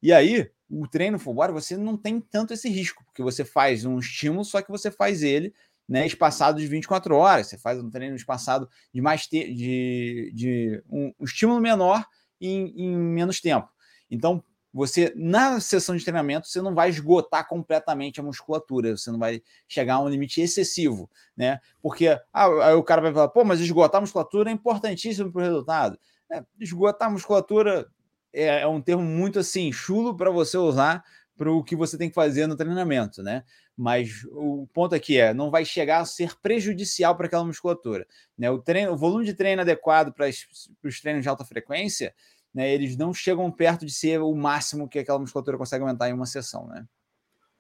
[0.02, 3.85] E aí, o treino full body, você não tem tanto esse risco, porque você faz
[3.85, 5.54] um estímulo, só que você faz ele
[5.88, 10.82] né, espaçado de 24 horas, você faz um treino espaçado de mais te de, de
[10.90, 12.04] um, um, estímulo menor
[12.40, 13.68] em, em menos tempo.
[14.11, 19.18] Então, você, na sessão de treinamento, você não vai esgotar completamente a musculatura, você não
[19.18, 21.61] vai chegar a um limite excessivo, né?
[21.80, 25.44] Porque ah, o cara vai falar, pô, mas esgotar a musculatura é importantíssimo para o
[25.44, 25.98] resultado.
[26.30, 27.88] É, esgotar a musculatura
[28.37, 31.03] é, é um termo muito assim, chulo para você usar
[31.37, 33.44] para o que você tem que fazer no treinamento, né?
[33.77, 38.07] Mas o ponto aqui é, não vai chegar a ser prejudicial para aquela musculatura.
[38.38, 38.51] Né?
[38.51, 42.14] O, treino, o volume de treino adequado para os treinos de alta frequência,
[42.55, 46.14] né, eles não chegam perto de ser o máximo que aquela musculatura consegue aumentar em
[46.14, 46.87] uma sessão, né?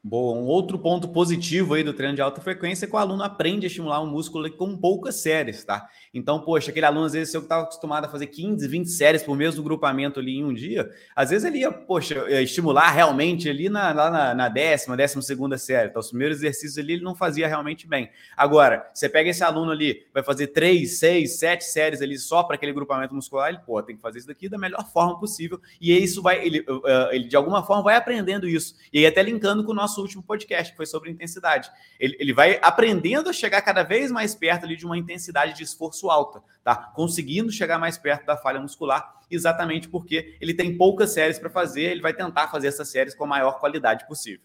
[0.08, 0.38] Boa.
[0.38, 3.66] Um outro ponto positivo aí do treino de alta frequência é que o aluno aprende
[3.66, 5.88] a estimular um músculo com poucas séries, tá?
[6.14, 9.36] Então, poxa, aquele aluno, às vezes, eu estava acostumado a fazer 15, 20 séries por
[9.36, 13.92] mesmo grupamento ali em um dia, às vezes ele ia, poxa, estimular realmente ali na,
[13.92, 15.88] lá na, na décima, décima segunda série.
[15.88, 18.08] Então, os primeiros exercícios ali ele não fazia realmente bem.
[18.36, 22.54] Agora, você pega esse aluno ali, vai fazer 3, 6, 7 séries ali só para
[22.54, 25.60] aquele grupamento muscular, ele, pô, tem que fazer isso daqui da melhor forma possível.
[25.80, 26.64] E isso vai, ele,
[27.10, 28.76] ele de alguma forma vai aprendendo isso.
[28.92, 31.70] E aí até linkando com o nosso nosso último podcast, que foi sobre intensidade.
[31.98, 35.62] Ele, ele vai aprendendo a chegar cada vez mais perto ali de uma intensidade de
[35.62, 36.74] esforço alta, tá?
[36.94, 41.84] Conseguindo chegar mais perto da falha muscular, exatamente porque ele tem poucas séries para fazer,
[41.84, 44.44] ele vai tentar fazer essas séries com a maior qualidade possível.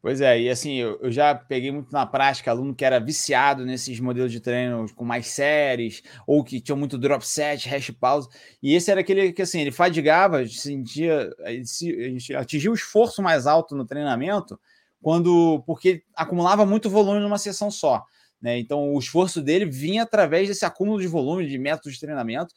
[0.00, 3.66] Pois é, e assim, eu, eu, já peguei muito na prática aluno que era viciado
[3.66, 8.28] nesses modelos de treino com mais séries, ou que tinha muito drop set, hash pause,
[8.62, 13.74] e esse era aquele que assim, ele fadigava, sentia, ele atingia o esforço mais alto
[13.74, 14.58] no treinamento,
[15.02, 18.04] quando porque acumulava muito volume numa sessão só.
[18.40, 18.56] Né?
[18.58, 22.54] Então, o esforço dele vinha através desse acúmulo de volume de métodos de treinamento,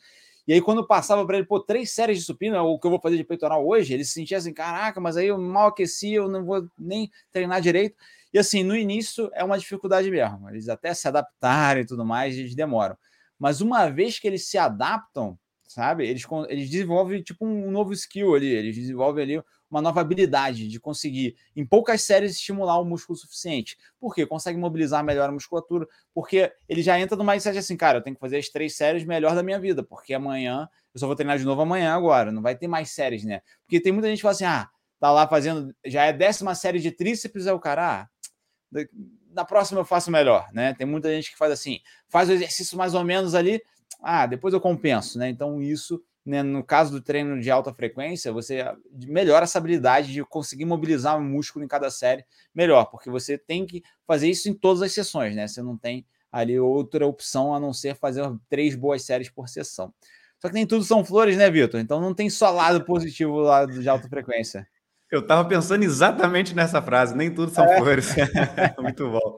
[0.47, 2.99] e aí, quando passava para ele, pô, três séries de supino, o que eu vou
[2.99, 6.27] fazer de peitoral hoje, ele se sentia assim: caraca, mas aí eu mal aqueci, eu
[6.27, 7.95] não vou nem treinar direito.
[8.33, 10.49] E assim, no início é uma dificuldade mesmo.
[10.49, 12.97] Eles até se adaptarem e tudo mais, eles demoram.
[13.37, 18.35] Mas uma vez que eles se adaptam, sabe, eles, eles desenvolvem tipo um novo skill
[18.35, 23.17] ali, eles desenvolvem ali uma nova habilidade de conseguir, em poucas séries, estimular o músculo
[23.17, 23.77] suficiente.
[23.97, 24.25] Por quê?
[24.25, 28.15] Consegue mobilizar melhor a musculatura, porque ele já entra no mindset assim, cara, eu tenho
[28.15, 31.37] que fazer as três séries melhor da minha vida, porque amanhã eu só vou treinar
[31.37, 33.41] de novo amanhã agora, não vai ter mais séries, né?
[33.63, 36.79] Porque tem muita gente que fala assim, ah, tá lá fazendo, já é décima série
[36.79, 38.85] de tríceps, é o cara, ah,
[39.31, 40.73] na próxima eu faço melhor, né?
[40.73, 41.79] Tem muita gente que faz assim,
[42.09, 43.63] faz o exercício mais ou menos ali,
[44.01, 45.29] ah, depois eu compenso, né?
[45.29, 48.63] Então isso né, no caso do treino de alta frequência, você
[49.07, 53.65] melhora essa habilidade de conseguir mobilizar o músculo em cada série melhor, porque você tem
[53.65, 55.47] que fazer isso em todas as sessões, né?
[55.47, 59.93] Você não tem ali outra opção a não ser fazer três boas séries por sessão.
[60.39, 61.79] Só que nem tudo são flores, né, Vitor?
[61.79, 64.67] Então não tem só lado positivo lá de alta frequência.
[65.11, 67.77] Eu estava pensando exatamente nessa frase, nem tudo são é.
[67.77, 68.15] flores.
[68.79, 69.37] Muito bom.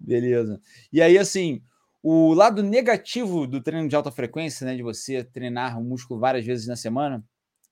[0.00, 0.58] Beleza.
[0.90, 1.60] E aí, assim,
[2.02, 6.44] o lado negativo do treino de alta frequência, né, de você treinar o músculo várias
[6.44, 7.24] vezes na semana,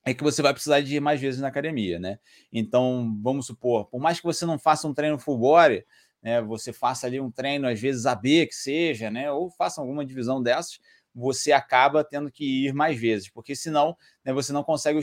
[0.04, 2.18] é que você vai precisar de ir mais vezes na academia, né?
[2.52, 5.84] Então, vamos supor, por mais que você não faça um treino full body,
[6.22, 10.04] né, você faça ali um treino, às vezes AB que seja, né, ou faça alguma
[10.04, 10.78] divisão dessas,
[11.14, 15.00] você acaba tendo que ir mais vezes, porque senão né, você não consegue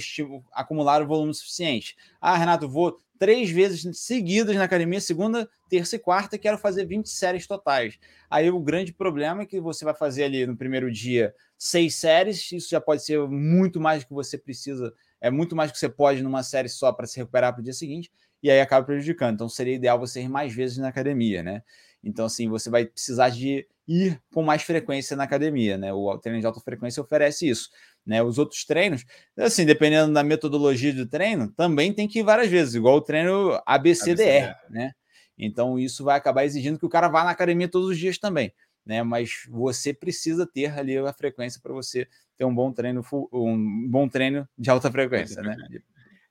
[0.54, 1.96] acumular o volume suficiente.
[2.22, 7.10] Ah, Renato, vou três vezes seguidas na academia, segunda, terça e quarta, quero fazer 20
[7.10, 7.98] séries totais.
[8.30, 12.52] Aí o grande problema é que você vai fazer ali no primeiro dia seis séries,
[12.52, 15.80] isso já pode ser muito mais do que você precisa, é muito mais do que
[15.80, 18.86] você pode numa série só para se recuperar para o dia seguinte, e aí acaba
[18.86, 19.36] prejudicando.
[19.36, 21.64] Então seria ideal você ir mais vezes na academia, né?
[22.04, 25.94] Então, assim, você vai precisar de ir com mais frequência na academia, né?
[25.94, 27.70] O treino de alta frequência oferece isso.
[28.06, 28.22] Né?
[28.22, 29.06] Os outros treinos,
[29.38, 33.62] assim, dependendo da metodologia do treino, também tem que ir várias vezes, igual o treino
[33.66, 34.56] ABCDR, ABCDR.
[34.70, 34.92] né?
[35.38, 38.54] Então isso vai acabar exigindo que o cara vá na academia todos os dias também,
[38.86, 39.02] né?
[39.04, 44.08] Mas você precisa ter ali a frequência para você ter um bom treino, um bom
[44.08, 45.56] treino de alta frequência, né?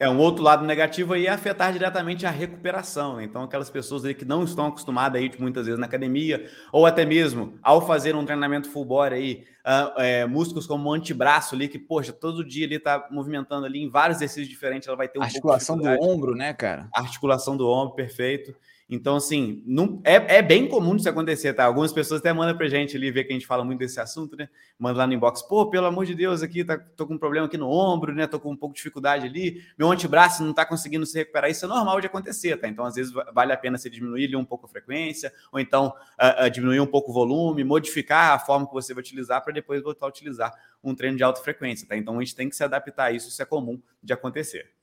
[0.02, 3.18] É, um outro lado negativo aí é afetar diretamente a recuperação.
[3.18, 3.22] Né?
[3.22, 6.84] Então, aquelas pessoas aí que não estão acostumadas a ir muitas vezes na academia, ou
[6.84, 11.54] até mesmo ao fazer um treinamento full body aí, uh, é, músculos como o antebraço
[11.54, 15.06] ali, que, poxa, todo dia ele tá movimentando ali em vários exercícios diferentes, ela vai
[15.06, 16.88] ter um Articulação do ombro, né, cara?
[16.92, 18.52] Articulação do ombro, perfeito.
[18.94, 21.64] Então, assim, não, é, é bem comum isso acontecer, tá?
[21.64, 24.36] Algumas pessoas até mandam pra gente ali ver que a gente fala muito desse assunto,
[24.36, 24.50] né?
[24.78, 27.46] Manda lá no inbox, pô, pelo amor de Deus, aqui tá, tô com um problema
[27.46, 28.26] aqui no ombro, né?
[28.26, 31.50] Tô com um pouco de dificuldade ali, meu antebraço não tá conseguindo se recuperar.
[31.50, 32.68] Isso é normal de acontecer, tá?
[32.68, 35.94] Então, às vezes, vale a pena você diminuir ali um pouco a frequência, ou então
[36.20, 39.54] uh, uh, diminuir um pouco o volume, modificar a forma que você vai utilizar para
[39.54, 40.52] depois voltar a utilizar
[40.84, 41.96] um treino de alta frequência, tá?
[41.96, 44.81] Então, a gente tem que se adaptar a isso, isso é comum de acontecer.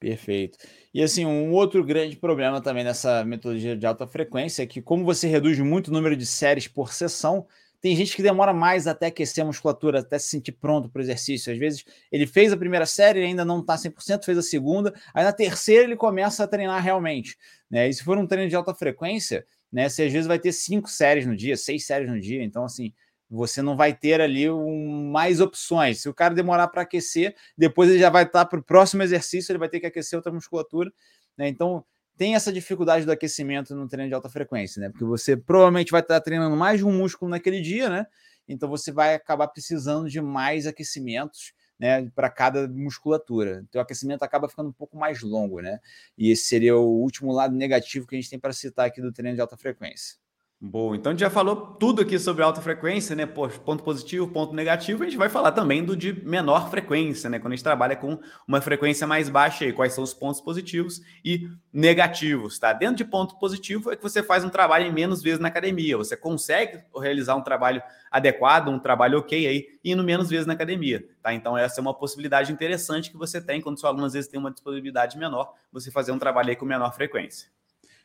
[0.00, 0.58] Perfeito.
[0.94, 5.04] E assim, um outro grande problema também nessa metodologia de alta frequência é que, como
[5.04, 7.46] você reduz muito o número de séries por sessão,
[7.80, 11.02] tem gente que demora mais até aquecer a musculatura, até se sentir pronto para o
[11.02, 11.52] exercício.
[11.52, 15.24] Às vezes ele fez a primeira série, ainda não está 100%, fez a segunda, aí
[15.24, 17.36] na terceira ele começa a treinar realmente.
[17.68, 17.88] Né?
[17.88, 20.88] E se for um treino de alta frequência, né, você às vezes vai ter cinco
[20.88, 22.92] séries no dia, seis séries no dia, então assim,
[23.30, 26.00] você não vai ter ali um, mais opções.
[26.00, 29.02] Se o cara demorar para aquecer, depois ele já vai estar tá para o próximo
[29.02, 30.90] exercício, ele vai ter que aquecer outra musculatura.
[31.36, 31.48] Né?
[31.48, 31.84] Então,
[32.18, 34.90] tem essa dificuldade do aquecimento no treino de alta frequência, né?
[34.90, 38.06] Porque você provavelmente vai estar tá treinando mais de um músculo naquele dia, né?
[38.48, 43.62] Então você vai acabar precisando de mais aquecimentos, né, para cada musculatura.
[43.68, 45.78] Então o aquecimento acaba ficando um pouco mais longo, né?
[46.16, 49.12] E esse seria o último lado negativo que a gente tem para citar aqui do
[49.12, 50.16] treino de alta frequência.
[50.60, 53.24] Boa, então a gente já falou tudo aqui sobre alta frequência, né?
[53.26, 55.04] Ponto positivo, ponto negativo.
[55.04, 57.38] A gente vai falar também do de menor frequência, né?
[57.38, 61.00] Quando a gente trabalha com uma frequência mais baixa aí, quais são os pontos positivos
[61.24, 62.72] e negativos, tá?
[62.72, 65.96] Dentro de ponto positivo é que você faz um trabalho em menos vezes na academia.
[65.96, 71.06] Você consegue realizar um trabalho adequado, um trabalho ok aí, indo menos vezes na academia,
[71.22, 71.32] tá?
[71.32, 74.40] Então essa é uma possibilidade interessante que você tem quando seu aluno às vezes tem
[74.40, 77.48] uma disponibilidade menor, você fazer um trabalho aí com menor frequência.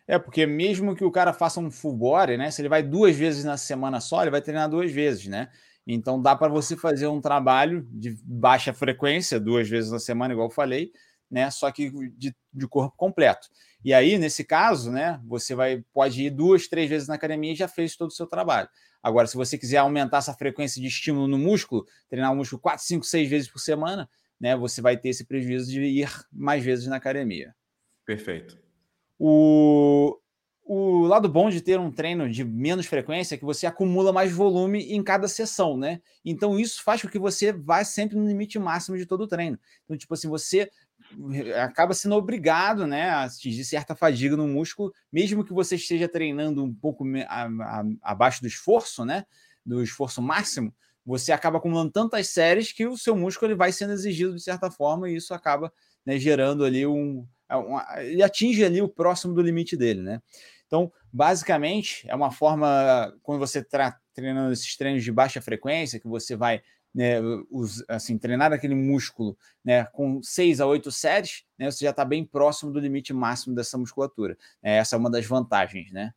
[0.08, 2.52] É, porque mesmo que o cara faça um full body, né?
[2.52, 5.50] Se ele vai duas vezes na semana só, ele vai treinar duas vezes, né?
[5.88, 10.48] Então dá para você fazer um trabalho de baixa frequência, duas vezes na semana, igual
[10.48, 10.92] eu falei,
[11.30, 11.50] né?
[11.50, 13.48] Só que de, de corpo completo.
[13.84, 17.56] E aí, nesse caso, né, você vai pode ir duas, três vezes na academia e
[17.56, 18.70] já fez todo o seu trabalho.
[19.02, 22.86] Agora, se você quiser aumentar essa frequência de estímulo no músculo, treinar o músculo quatro,
[22.86, 26.88] cinco, seis vezes por semana, né, você vai ter esse prejuízo de ir mais vezes
[26.88, 27.54] na academia.
[28.06, 28.63] Perfeito.
[29.20, 30.18] O,
[30.66, 34.32] o lado bom de ter um treino de menos frequência é que você acumula mais
[34.32, 36.02] volume em cada sessão, né?
[36.24, 39.60] Então isso faz com que você vá sempre no limite máximo de todo o treino.
[39.84, 40.70] Então, tipo assim, você
[41.62, 46.64] acaba sendo obrigado, né, a atingir certa fadiga no músculo, mesmo que você esteja treinando
[46.64, 49.26] um pouco a, a, abaixo do esforço, né,
[49.66, 50.74] do esforço máximo,
[51.06, 54.72] você acaba acumulando tantas séries que o seu músculo ele vai sendo exigido de certa
[54.72, 55.72] forma e isso acaba
[56.06, 57.28] né, gerando ali um,
[58.00, 60.22] ele atinge ali o próximo do limite dele, né?
[60.66, 66.08] Então, basicamente, é uma forma, quando você está treinando esses treinos de baixa frequência, que
[66.08, 67.16] você vai né,
[67.88, 72.24] assim, treinar aquele músculo né, com seis a oito séries, né, você já está bem
[72.26, 74.38] próximo do limite máximo dessa musculatura.
[74.62, 76.14] É, essa é uma das vantagens, né?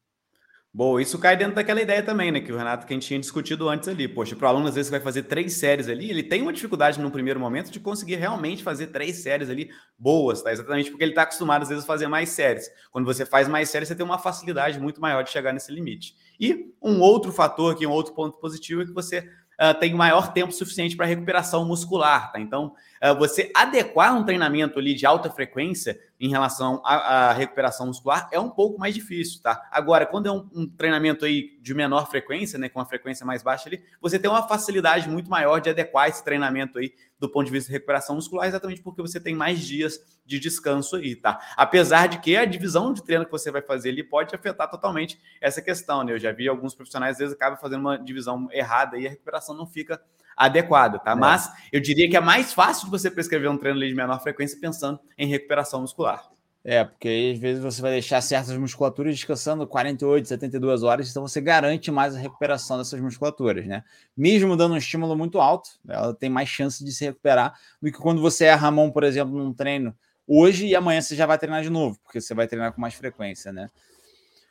[0.76, 2.38] Bom, isso cai dentro daquela ideia também, né?
[2.38, 4.06] Que o Renato, que a gente tinha discutido antes ali.
[4.06, 7.00] Poxa, para o aluno, às vezes, vai fazer três séries ali, ele tem uma dificuldade
[7.00, 10.52] no primeiro momento de conseguir realmente fazer três séries ali boas, tá?
[10.52, 12.70] Exatamente porque ele está acostumado, às vezes, a fazer mais séries.
[12.90, 16.14] Quando você faz mais séries, você tem uma facilidade muito maior de chegar nesse limite.
[16.38, 20.30] E um outro fator aqui, um outro ponto positivo, é que você uh, tem maior
[20.34, 22.38] tempo suficiente para recuperação muscular, tá?
[22.38, 22.74] Então,
[23.18, 28.40] você adequar um treinamento ali de alta frequência em relação à, à, recuperação muscular é
[28.40, 29.68] um pouco mais difícil, tá?
[29.70, 33.42] Agora, quando é um, um, treinamento aí de menor frequência, né, com uma frequência mais
[33.42, 37.46] baixa ali, você tem uma facilidade muito maior de adequar esse treinamento aí do ponto
[37.46, 41.38] de vista de recuperação muscular, exatamente porque você tem mais dias de descanso aí, tá?
[41.56, 45.18] Apesar de que a divisão de treino que você vai fazer ali pode afetar totalmente
[45.40, 46.12] essa questão, né?
[46.12, 49.54] Eu já vi alguns profissionais às vezes acabam fazendo uma divisão errada e a recuperação
[49.54, 50.00] não fica
[50.36, 51.12] adequada, tá?
[51.12, 51.14] É.
[51.14, 54.58] Mas eu diria que é mais fácil de você prescrever um treino de menor frequência
[54.60, 56.28] pensando em recuperação muscular.
[56.68, 61.22] É, porque aí, às vezes você vai deixar certas musculaturas descansando 48, 72 horas, então
[61.22, 63.84] você garante mais a recuperação dessas musculaturas, né?
[64.16, 67.96] Mesmo dando um estímulo muito alto, ela tem mais chance de se recuperar do que
[67.96, 69.94] quando você erra a mão, por exemplo, num treino
[70.26, 72.94] hoje e amanhã você já vai treinar de novo, porque você vai treinar com mais
[72.94, 73.70] frequência, né?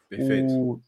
[0.07, 0.53] Perfeito.
[0.53, 0.81] O...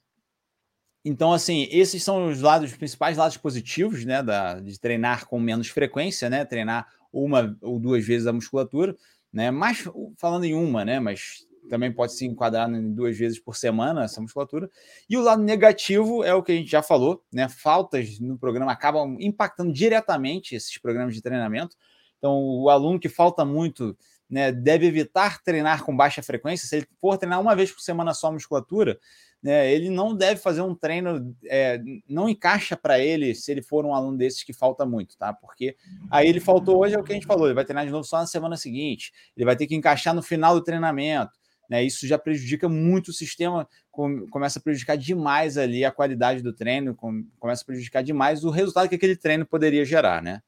[1.08, 5.39] Então, assim, esses são os lados, os principais lados positivos, né, da, de treinar com
[5.39, 8.93] menos frequência, né, treinar uma ou duas vezes a musculatura,
[9.32, 13.56] né, mais falando em uma, né, mas também pode se enquadrar em duas vezes por
[13.56, 14.70] semana essa musculatura.
[15.10, 18.74] E o lado negativo é o que a gente já falou, né, faltas no programa
[18.74, 21.78] acabam impactando diretamente esses programas de treinamento.
[22.17, 23.98] Então, o aluno que falta muito
[24.30, 26.68] né, deve evitar treinar com baixa frequência.
[26.68, 29.00] Se ele for treinar uma vez por semana só musculatura,
[29.42, 33.86] né, ele não deve fazer um treino, é, não encaixa para ele se ele for
[33.86, 35.32] um aluno desses que falta muito, tá?
[35.32, 35.76] Porque
[36.10, 38.04] aí ele faltou hoje, é o que a gente falou, ele vai treinar de novo
[38.04, 41.32] só na semana seguinte, ele vai ter que encaixar no final do treinamento.
[41.70, 46.54] Né, isso já prejudica muito o sistema, começa a prejudicar demais ali a qualidade do
[46.54, 50.42] treino, começa a prejudicar demais o resultado que aquele treino poderia gerar, né?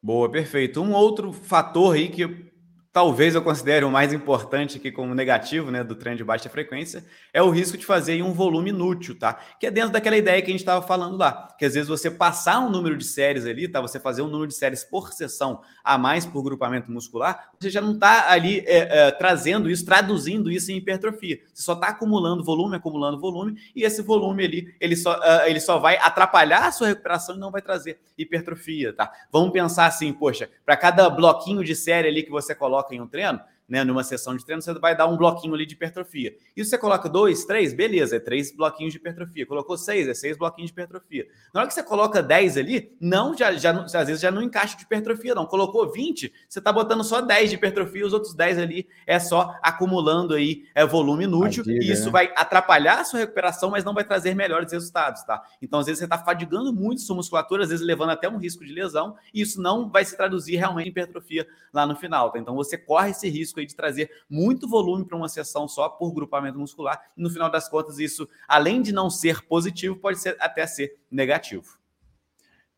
[0.00, 0.80] Boa, perfeito.
[0.80, 2.49] Um outro fator aí que
[2.92, 7.04] talvez eu considere o mais importante aqui como negativo, né, do treino de baixa frequência,
[7.32, 9.38] é o risco de fazer um volume inútil, tá?
[9.60, 12.10] Que é dentro daquela ideia que a gente estava falando lá, que às vezes você
[12.10, 13.80] passar um número de séries ali, tá?
[13.80, 17.80] Você fazer um número de séries por sessão a mais por grupamento muscular, você já
[17.80, 21.40] não está ali é, é, trazendo isso, traduzindo isso em hipertrofia.
[21.54, 25.60] Você só está acumulando volume, acumulando volume, e esse volume ali, ele só, uh, ele
[25.60, 29.12] só vai atrapalhar a sua recuperação e não vai trazer hipertrofia, tá?
[29.30, 33.00] Vamos pensar assim, poxa, para cada bloquinho de série ali que você coloca coloca em
[33.00, 36.34] um treino, né, numa sessão de treino, você vai dar um bloquinho ali de hipertrofia.
[36.56, 39.46] E você coloca dois, três, beleza, é três bloquinhos de hipertrofia.
[39.46, 41.28] Colocou seis, é seis bloquinhos de hipertrofia.
[41.54, 44.76] Na hora que você coloca dez ali, não, já, já às vezes já não encaixa
[44.76, 45.46] de hipertrofia, não.
[45.46, 49.54] Colocou 20, você está botando só 10 de hipertrofia, os outros 10 ali é só
[49.62, 52.10] acumulando aí é volume inútil, Diga, e isso né?
[52.10, 55.40] vai atrapalhar a sua recuperação, mas não vai trazer melhores resultados, tá?
[55.62, 58.64] Então, às vezes, você está fadigando muito sua musculatura, às vezes levando até um risco
[58.64, 62.38] de lesão, e isso não vai se traduzir realmente em hipertrofia lá no final, tá?
[62.38, 66.12] Então, você corre esse risco aí de trazer muito volume para uma sessão só por
[66.12, 67.10] grupamento muscular.
[67.16, 70.98] E no final das contas, isso, além de não ser positivo, pode ser até ser
[71.10, 71.78] negativo.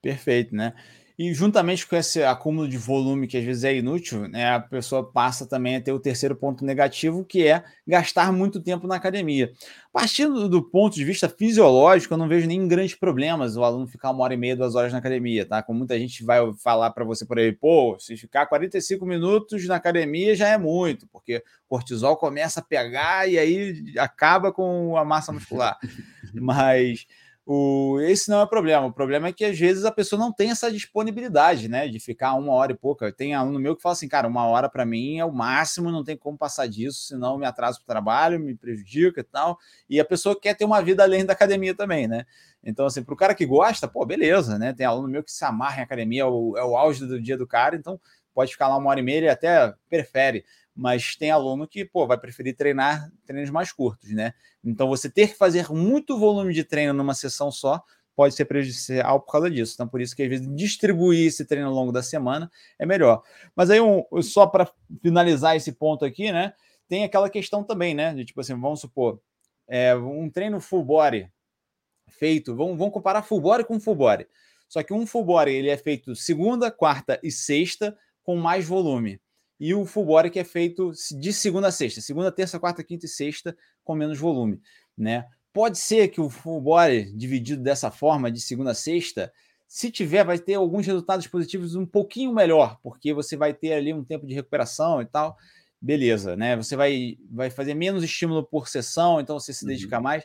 [0.01, 0.75] Perfeito, né?
[1.23, 5.09] E juntamente com esse acúmulo de volume que às vezes é inútil, né, a pessoa
[5.09, 9.53] passa também a ter o terceiro ponto negativo, que é gastar muito tempo na academia.
[9.93, 14.11] Partindo do ponto de vista fisiológico, eu não vejo nem grandes problemas o aluno ficar
[14.11, 15.63] uma hora e meia, duas horas na academia, tá?
[15.63, 19.77] Como muita gente vai falar para você por aí, pô, se ficar 45 minutos na
[19.77, 25.31] academia já é muito, porque cortisol começa a pegar e aí acaba com a massa
[25.31, 25.79] muscular.
[26.35, 27.07] Mas
[27.45, 28.87] o, esse não é o problema.
[28.87, 31.89] O problema é que às vezes a pessoa não tem essa disponibilidade, né?
[31.89, 33.13] De ficar uma hora e pouca.
[33.13, 36.05] Tem aluno meu que fala assim, cara, uma hora para mim é o máximo, não
[36.05, 39.59] tem como passar disso, senão me atraso para o trabalho, me prejudica e tal.
[39.91, 42.25] E a pessoa quer ter uma vida além da academia também, né?
[42.63, 44.73] Então, assim, para o cara que gosta, pô, beleza, né?
[44.73, 47.37] Tem aluno meu que se amarra em academia, é o, é o auge do dia
[47.37, 48.01] do cara, então
[48.33, 52.07] pode ficar lá uma hora e meia, ele até prefere mas tem aluno que pô,
[52.07, 54.33] vai preferir treinar treinos mais curtos, né?
[54.65, 57.83] Então você ter que fazer muito volume de treino numa sessão só
[58.15, 59.73] pode ser prejudicial por causa disso.
[59.75, 63.23] Então, por isso que às vezes distribuir esse treino ao longo da semana é melhor.
[63.57, 64.71] Mas aí, um, só para
[65.03, 66.53] finalizar esse ponto aqui, né?
[66.89, 68.15] Tem aquela questão também, né?
[68.15, 69.21] De tipo assim, vamos supor,
[69.67, 71.31] é, um treino full body
[72.09, 74.27] feito, vamos, vamos comparar full body com full body.
[74.69, 79.21] Só que um full body ele é feito segunda, quarta e sexta com mais volume
[79.63, 80.91] e o full body que é feito
[81.21, 84.61] de segunda a sexta, segunda, terça, quarta, quinta e sexta com menos volume,
[84.99, 85.25] né?
[85.53, 89.33] Pode ser que o full body dividido dessa forma, de segunda a sexta,
[89.69, 93.95] se tiver, vai ter alguns resultados positivos um pouquinho melhor, porque você vai ter ali
[93.95, 95.37] um tempo de recuperação e tal.
[95.81, 96.57] Beleza, né?
[96.57, 100.03] Você vai, vai fazer menos estímulo por sessão, então você se dedica uhum.
[100.03, 100.25] mais.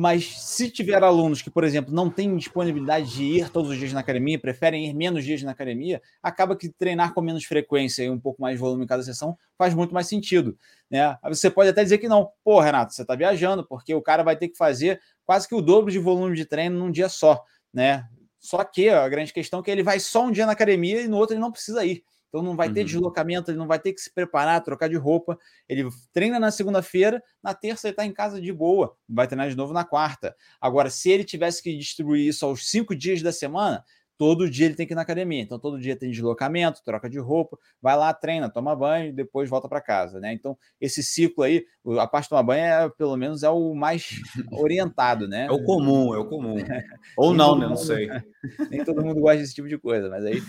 [0.00, 3.92] Mas se tiver alunos que, por exemplo, não têm disponibilidade de ir todos os dias
[3.92, 8.08] na academia, preferem ir menos dias na academia, acaba que treinar com menos frequência e
[8.08, 10.56] um pouco mais de volume em cada sessão faz muito mais sentido.
[10.88, 11.18] Né?
[11.24, 12.30] Você pode até dizer que não.
[12.44, 15.60] Pô, Renato, você está viajando, porque o cara vai ter que fazer quase que o
[15.60, 17.42] dobro de volume de treino num dia só.
[17.74, 18.06] Né?
[18.38, 21.08] Só que a grande questão é que ele vai só um dia na academia e
[21.08, 22.04] no outro ele não precisa ir.
[22.28, 22.86] Então não vai ter uhum.
[22.86, 25.38] deslocamento, ele não vai ter que se preparar, trocar de roupa.
[25.68, 29.56] Ele treina na segunda-feira, na terça ele está em casa de boa, vai treinar de
[29.56, 30.36] novo na quarta.
[30.60, 33.84] Agora, se ele tivesse que distribuir isso aos cinco dias da semana,
[34.18, 35.40] todo dia ele tem que ir na academia.
[35.40, 39.68] Então todo dia tem deslocamento, troca de roupa, vai lá, treina, toma banho, depois volta
[39.68, 40.32] para casa, né?
[40.32, 41.64] Então esse ciclo aí,
[41.98, 44.20] a parte de tomar banho é pelo menos é o mais
[44.52, 45.46] orientado, né?
[45.46, 46.56] É o comum, é o comum.
[47.16, 47.68] Ou não, né?
[47.68, 48.08] Não sei.
[48.68, 50.42] Nem todo mundo gosta desse tipo de coisa, mas aí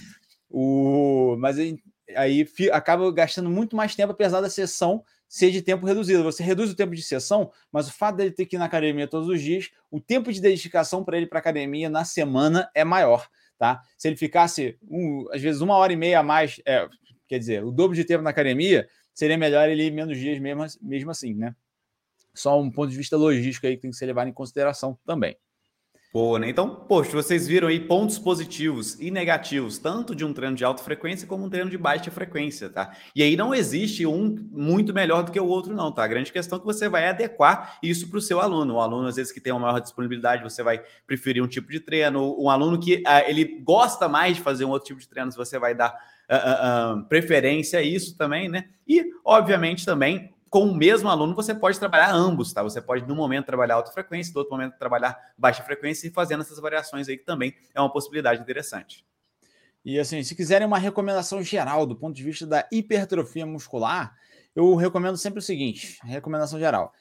[0.50, 6.24] o, mas aí, acaba gastando muito mais tempo, apesar da sessão ser de tempo reduzido.
[6.24, 9.08] Você reduz o tempo de sessão, mas o fato dele ter que ir na academia
[9.08, 13.28] todos os dias, o tempo de dedicação para ele para academia na semana é maior,
[13.58, 13.82] tá?
[13.96, 16.88] Se ele ficasse, um, às vezes, uma hora e meia a mais, é,
[17.28, 20.66] quer dizer, o dobro de tempo na academia, seria melhor ele ir menos dias mesmo,
[20.82, 21.56] mesmo assim, né?
[22.34, 25.38] Só um ponto de vista logístico aí que tem que ser levado em consideração também.
[26.12, 26.50] Pô, né?
[26.50, 30.82] Então, poxa, vocês viram aí pontos positivos e negativos, tanto de um treino de alta
[30.82, 32.96] frequência como um treino de baixa frequência, tá?
[33.16, 36.04] E aí não existe um muito melhor do que o outro, não, tá?
[36.04, 38.74] A grande questão é que você vai adequar isso para o seu aluno.
[38.74, 41.80] O aluno, às vezes, que tem uma maior disponibilidade, você vai preferir um tipo de
[41.80, 42.36] treino.
[42.42, 45.60] Um aluno que uh, ele gosta mais de fazer um outro tipo de treino, você
[45.60, 45.94] vai dar
[46.28, 48.66] uh, uh, preferência a isso também, né?
[48.88, 52.64] E, obviamente, também com o mesmo aluno, você pode trabalhar ambos, tá?
[52.64, 56.42] Você pode, no momento, trabalhar alta frequência, no outro momento, trabalhar baixa frequência e fazendo
[56.42, 59.06] essas variações aí, que também é uma possibilidade interessante.
[59.86, 64.16] E assim, se quiserem uma recomendação geral do ponto de vista da hipertrofia muscular,
[64.56, 66.92] eu recomendo sempre o seguinte: recomendação geral.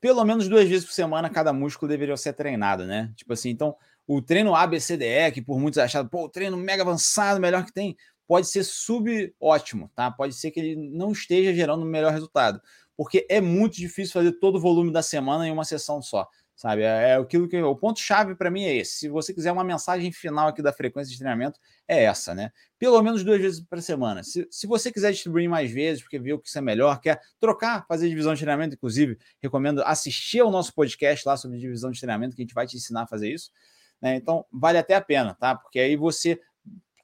[0.00, 3.12] Pelo menos duas vezes por semana cada músculo deveria ser treinado, né?
[3.16, 3.74] Tipo assim, então,
[4.06, 7.72] o treino ABCDE, que por muitos é achado, pô, o treino mega avançado, melhor que
[7.72, 7.96] tem,
[8.28, 10.10] pode ser subótimo, tá?
[10.10, 12.60] Pode ser que ele não esteja gerando o melhor resultado,
[12.94, 16.82] porque é muito difícil fazer todo o volume da semana em uma sessão só, sabe?
[16.82, 18.98] É, é aquilo que o ponto chave para mim é esse.
[18.98, 21.58] Se você quiser uma mensagem final aqui da frequência de treinamento,
[21.88, 22.52] é essa, né?
[22.78, 24.22] Pelo menos duas vezes por semana.
[24.22, 27.86] Se, se você quiser distribuir mais vezes, porque viu que isso é melhor, quer trocar,
[27.86, 32.36] fazer divisão de treinamento, inclusive, recomendo assistir ao nosso podcast lá sobre divisão de treinamento,
[32.36, 33.50] que a gente vai te ensinar a fazer isso.
[34.02, 34.16] Né?
[34.16, 35.54] Então, vale até a pena, tá?
[35.54, 36.38] Porque aí você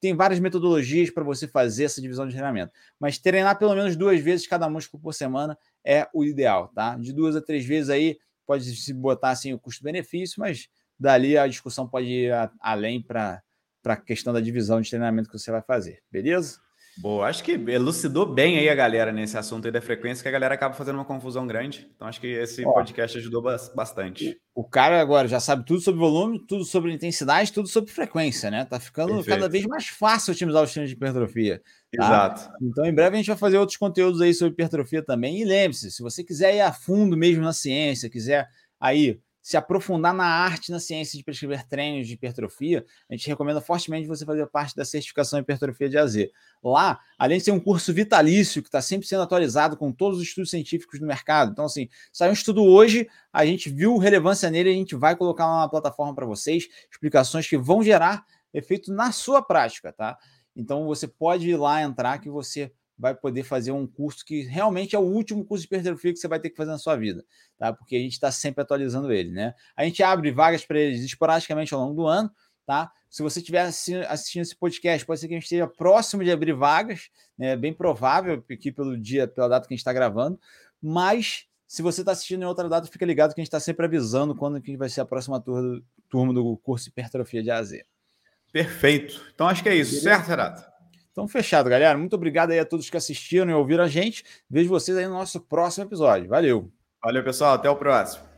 [0.04, 2.70] tem várias metodologias para você fazer essa divisão de treinamento.
[3.00, 6.94] Mas treinar pelo menos duas vezes cada músculo por semana é o ideal, tá?
[6.98, 10.68] De duas a três vezes aí pode se botar assim o custo-benefício, mas
[11.00, 13.42] dali a discussão pode ir a, além para
[13.82, 16.60] a questão da divisão de treinamento que você vai fazer, beleza?
[16.96, 20.32] Boa, acho que elucidou bem aí a galera nesse assunto aí da frequência, que a
[20.32, 21.90] galera acaba fazendo uma confusão grande.
[21.94, 24.38] Então acho que esse Ó, podcast ajudou bastante.
[24.54, 28.64] O cara agora já sabe tudo sobre volume, tudo sobre intensidade, tudo sobre frequência, né?
[28.64, 29.28] Tá ficando Perfeito.
[29.28, 31.60] cada vez mais fácil otimizar os treinos de hipertrofia.
[31.96, 32.04] Tá?
[32.04, 32.50] Exato.
[32.62, 35.40] Então, em breve a gente vai fazer outros conteúdos aí sobre hipertrofia também.
[35.40, 40.14] E lembre-se, se você quiser ir a fundo mesmo na ciência, quiser aí se aprofundar
[40.14, 44.46] na arte, na ciência de prescrever treinos de hipertrofia, a gente recomenda fortemente você fazer
[44.46, 46.16] parte da certificação hipertrofia de AZ.
[46.62, 50.24] Lá, além de ser um curso vitalício que está sempre sendo atualizado com todos os
[50.24, 51.52] estudos científicos do mercado.
[51.52, 55.44] Então, assim, saiu um estudo hoje, a gente viu relevância nele, a gente vai colocar
[55.44, 60.16] lá na plataforma para vocês, explicações que vão gerar efeito na sua prática, tá?
[60.56, 64.94] Então, você pode ir lá entrar que você vai poder fazer um curso que realmente
[64.94, 67.24] é o último curso de hipertrofia que você vai ter que fazer na sua vida,
[67.58, 67.72] tá?
[67.72, 69.54] Porque a gente está sempre atualizando ele, né?
[69.76, 72.30] A gente abre vagas para eles esporadicamente ao longo do ano,
[72.64, 72.90] tá?
[73.10, 76.52] Se você estiver assistindo esse podcast, pode ser que a gente esteja próximo de abrir
[76.52, 77.48] vagas, né?
[77.48, 80.38] É bem provável aqui pelo dia, pela data que a gente está gravando,
[80.80, 83.86] mas se você está assistindo em outra data, fica ligado que a gente está sempre
[83.86, 87.72] avisando quando que vai ser a próxima turma, turma do curso Hipertrofia de AZ.
[88.52, 89.20] Perfeito.
[89.34, 90.73] Então acho que é isso, certo, Renato?
[91.14, 91.96] Então, fechado, galera.
[91.96, 94.24] Muito obrigado aí a todos que assistiram e ouviram a gente.
[94.50, 96.28] Vejo vocês aí no nosso próximo episódio.
[96.28, 96.72] Valeu.
[97.00, 97.54] Valeu, pessoal.
[97.54, 98.33] Até o próximo.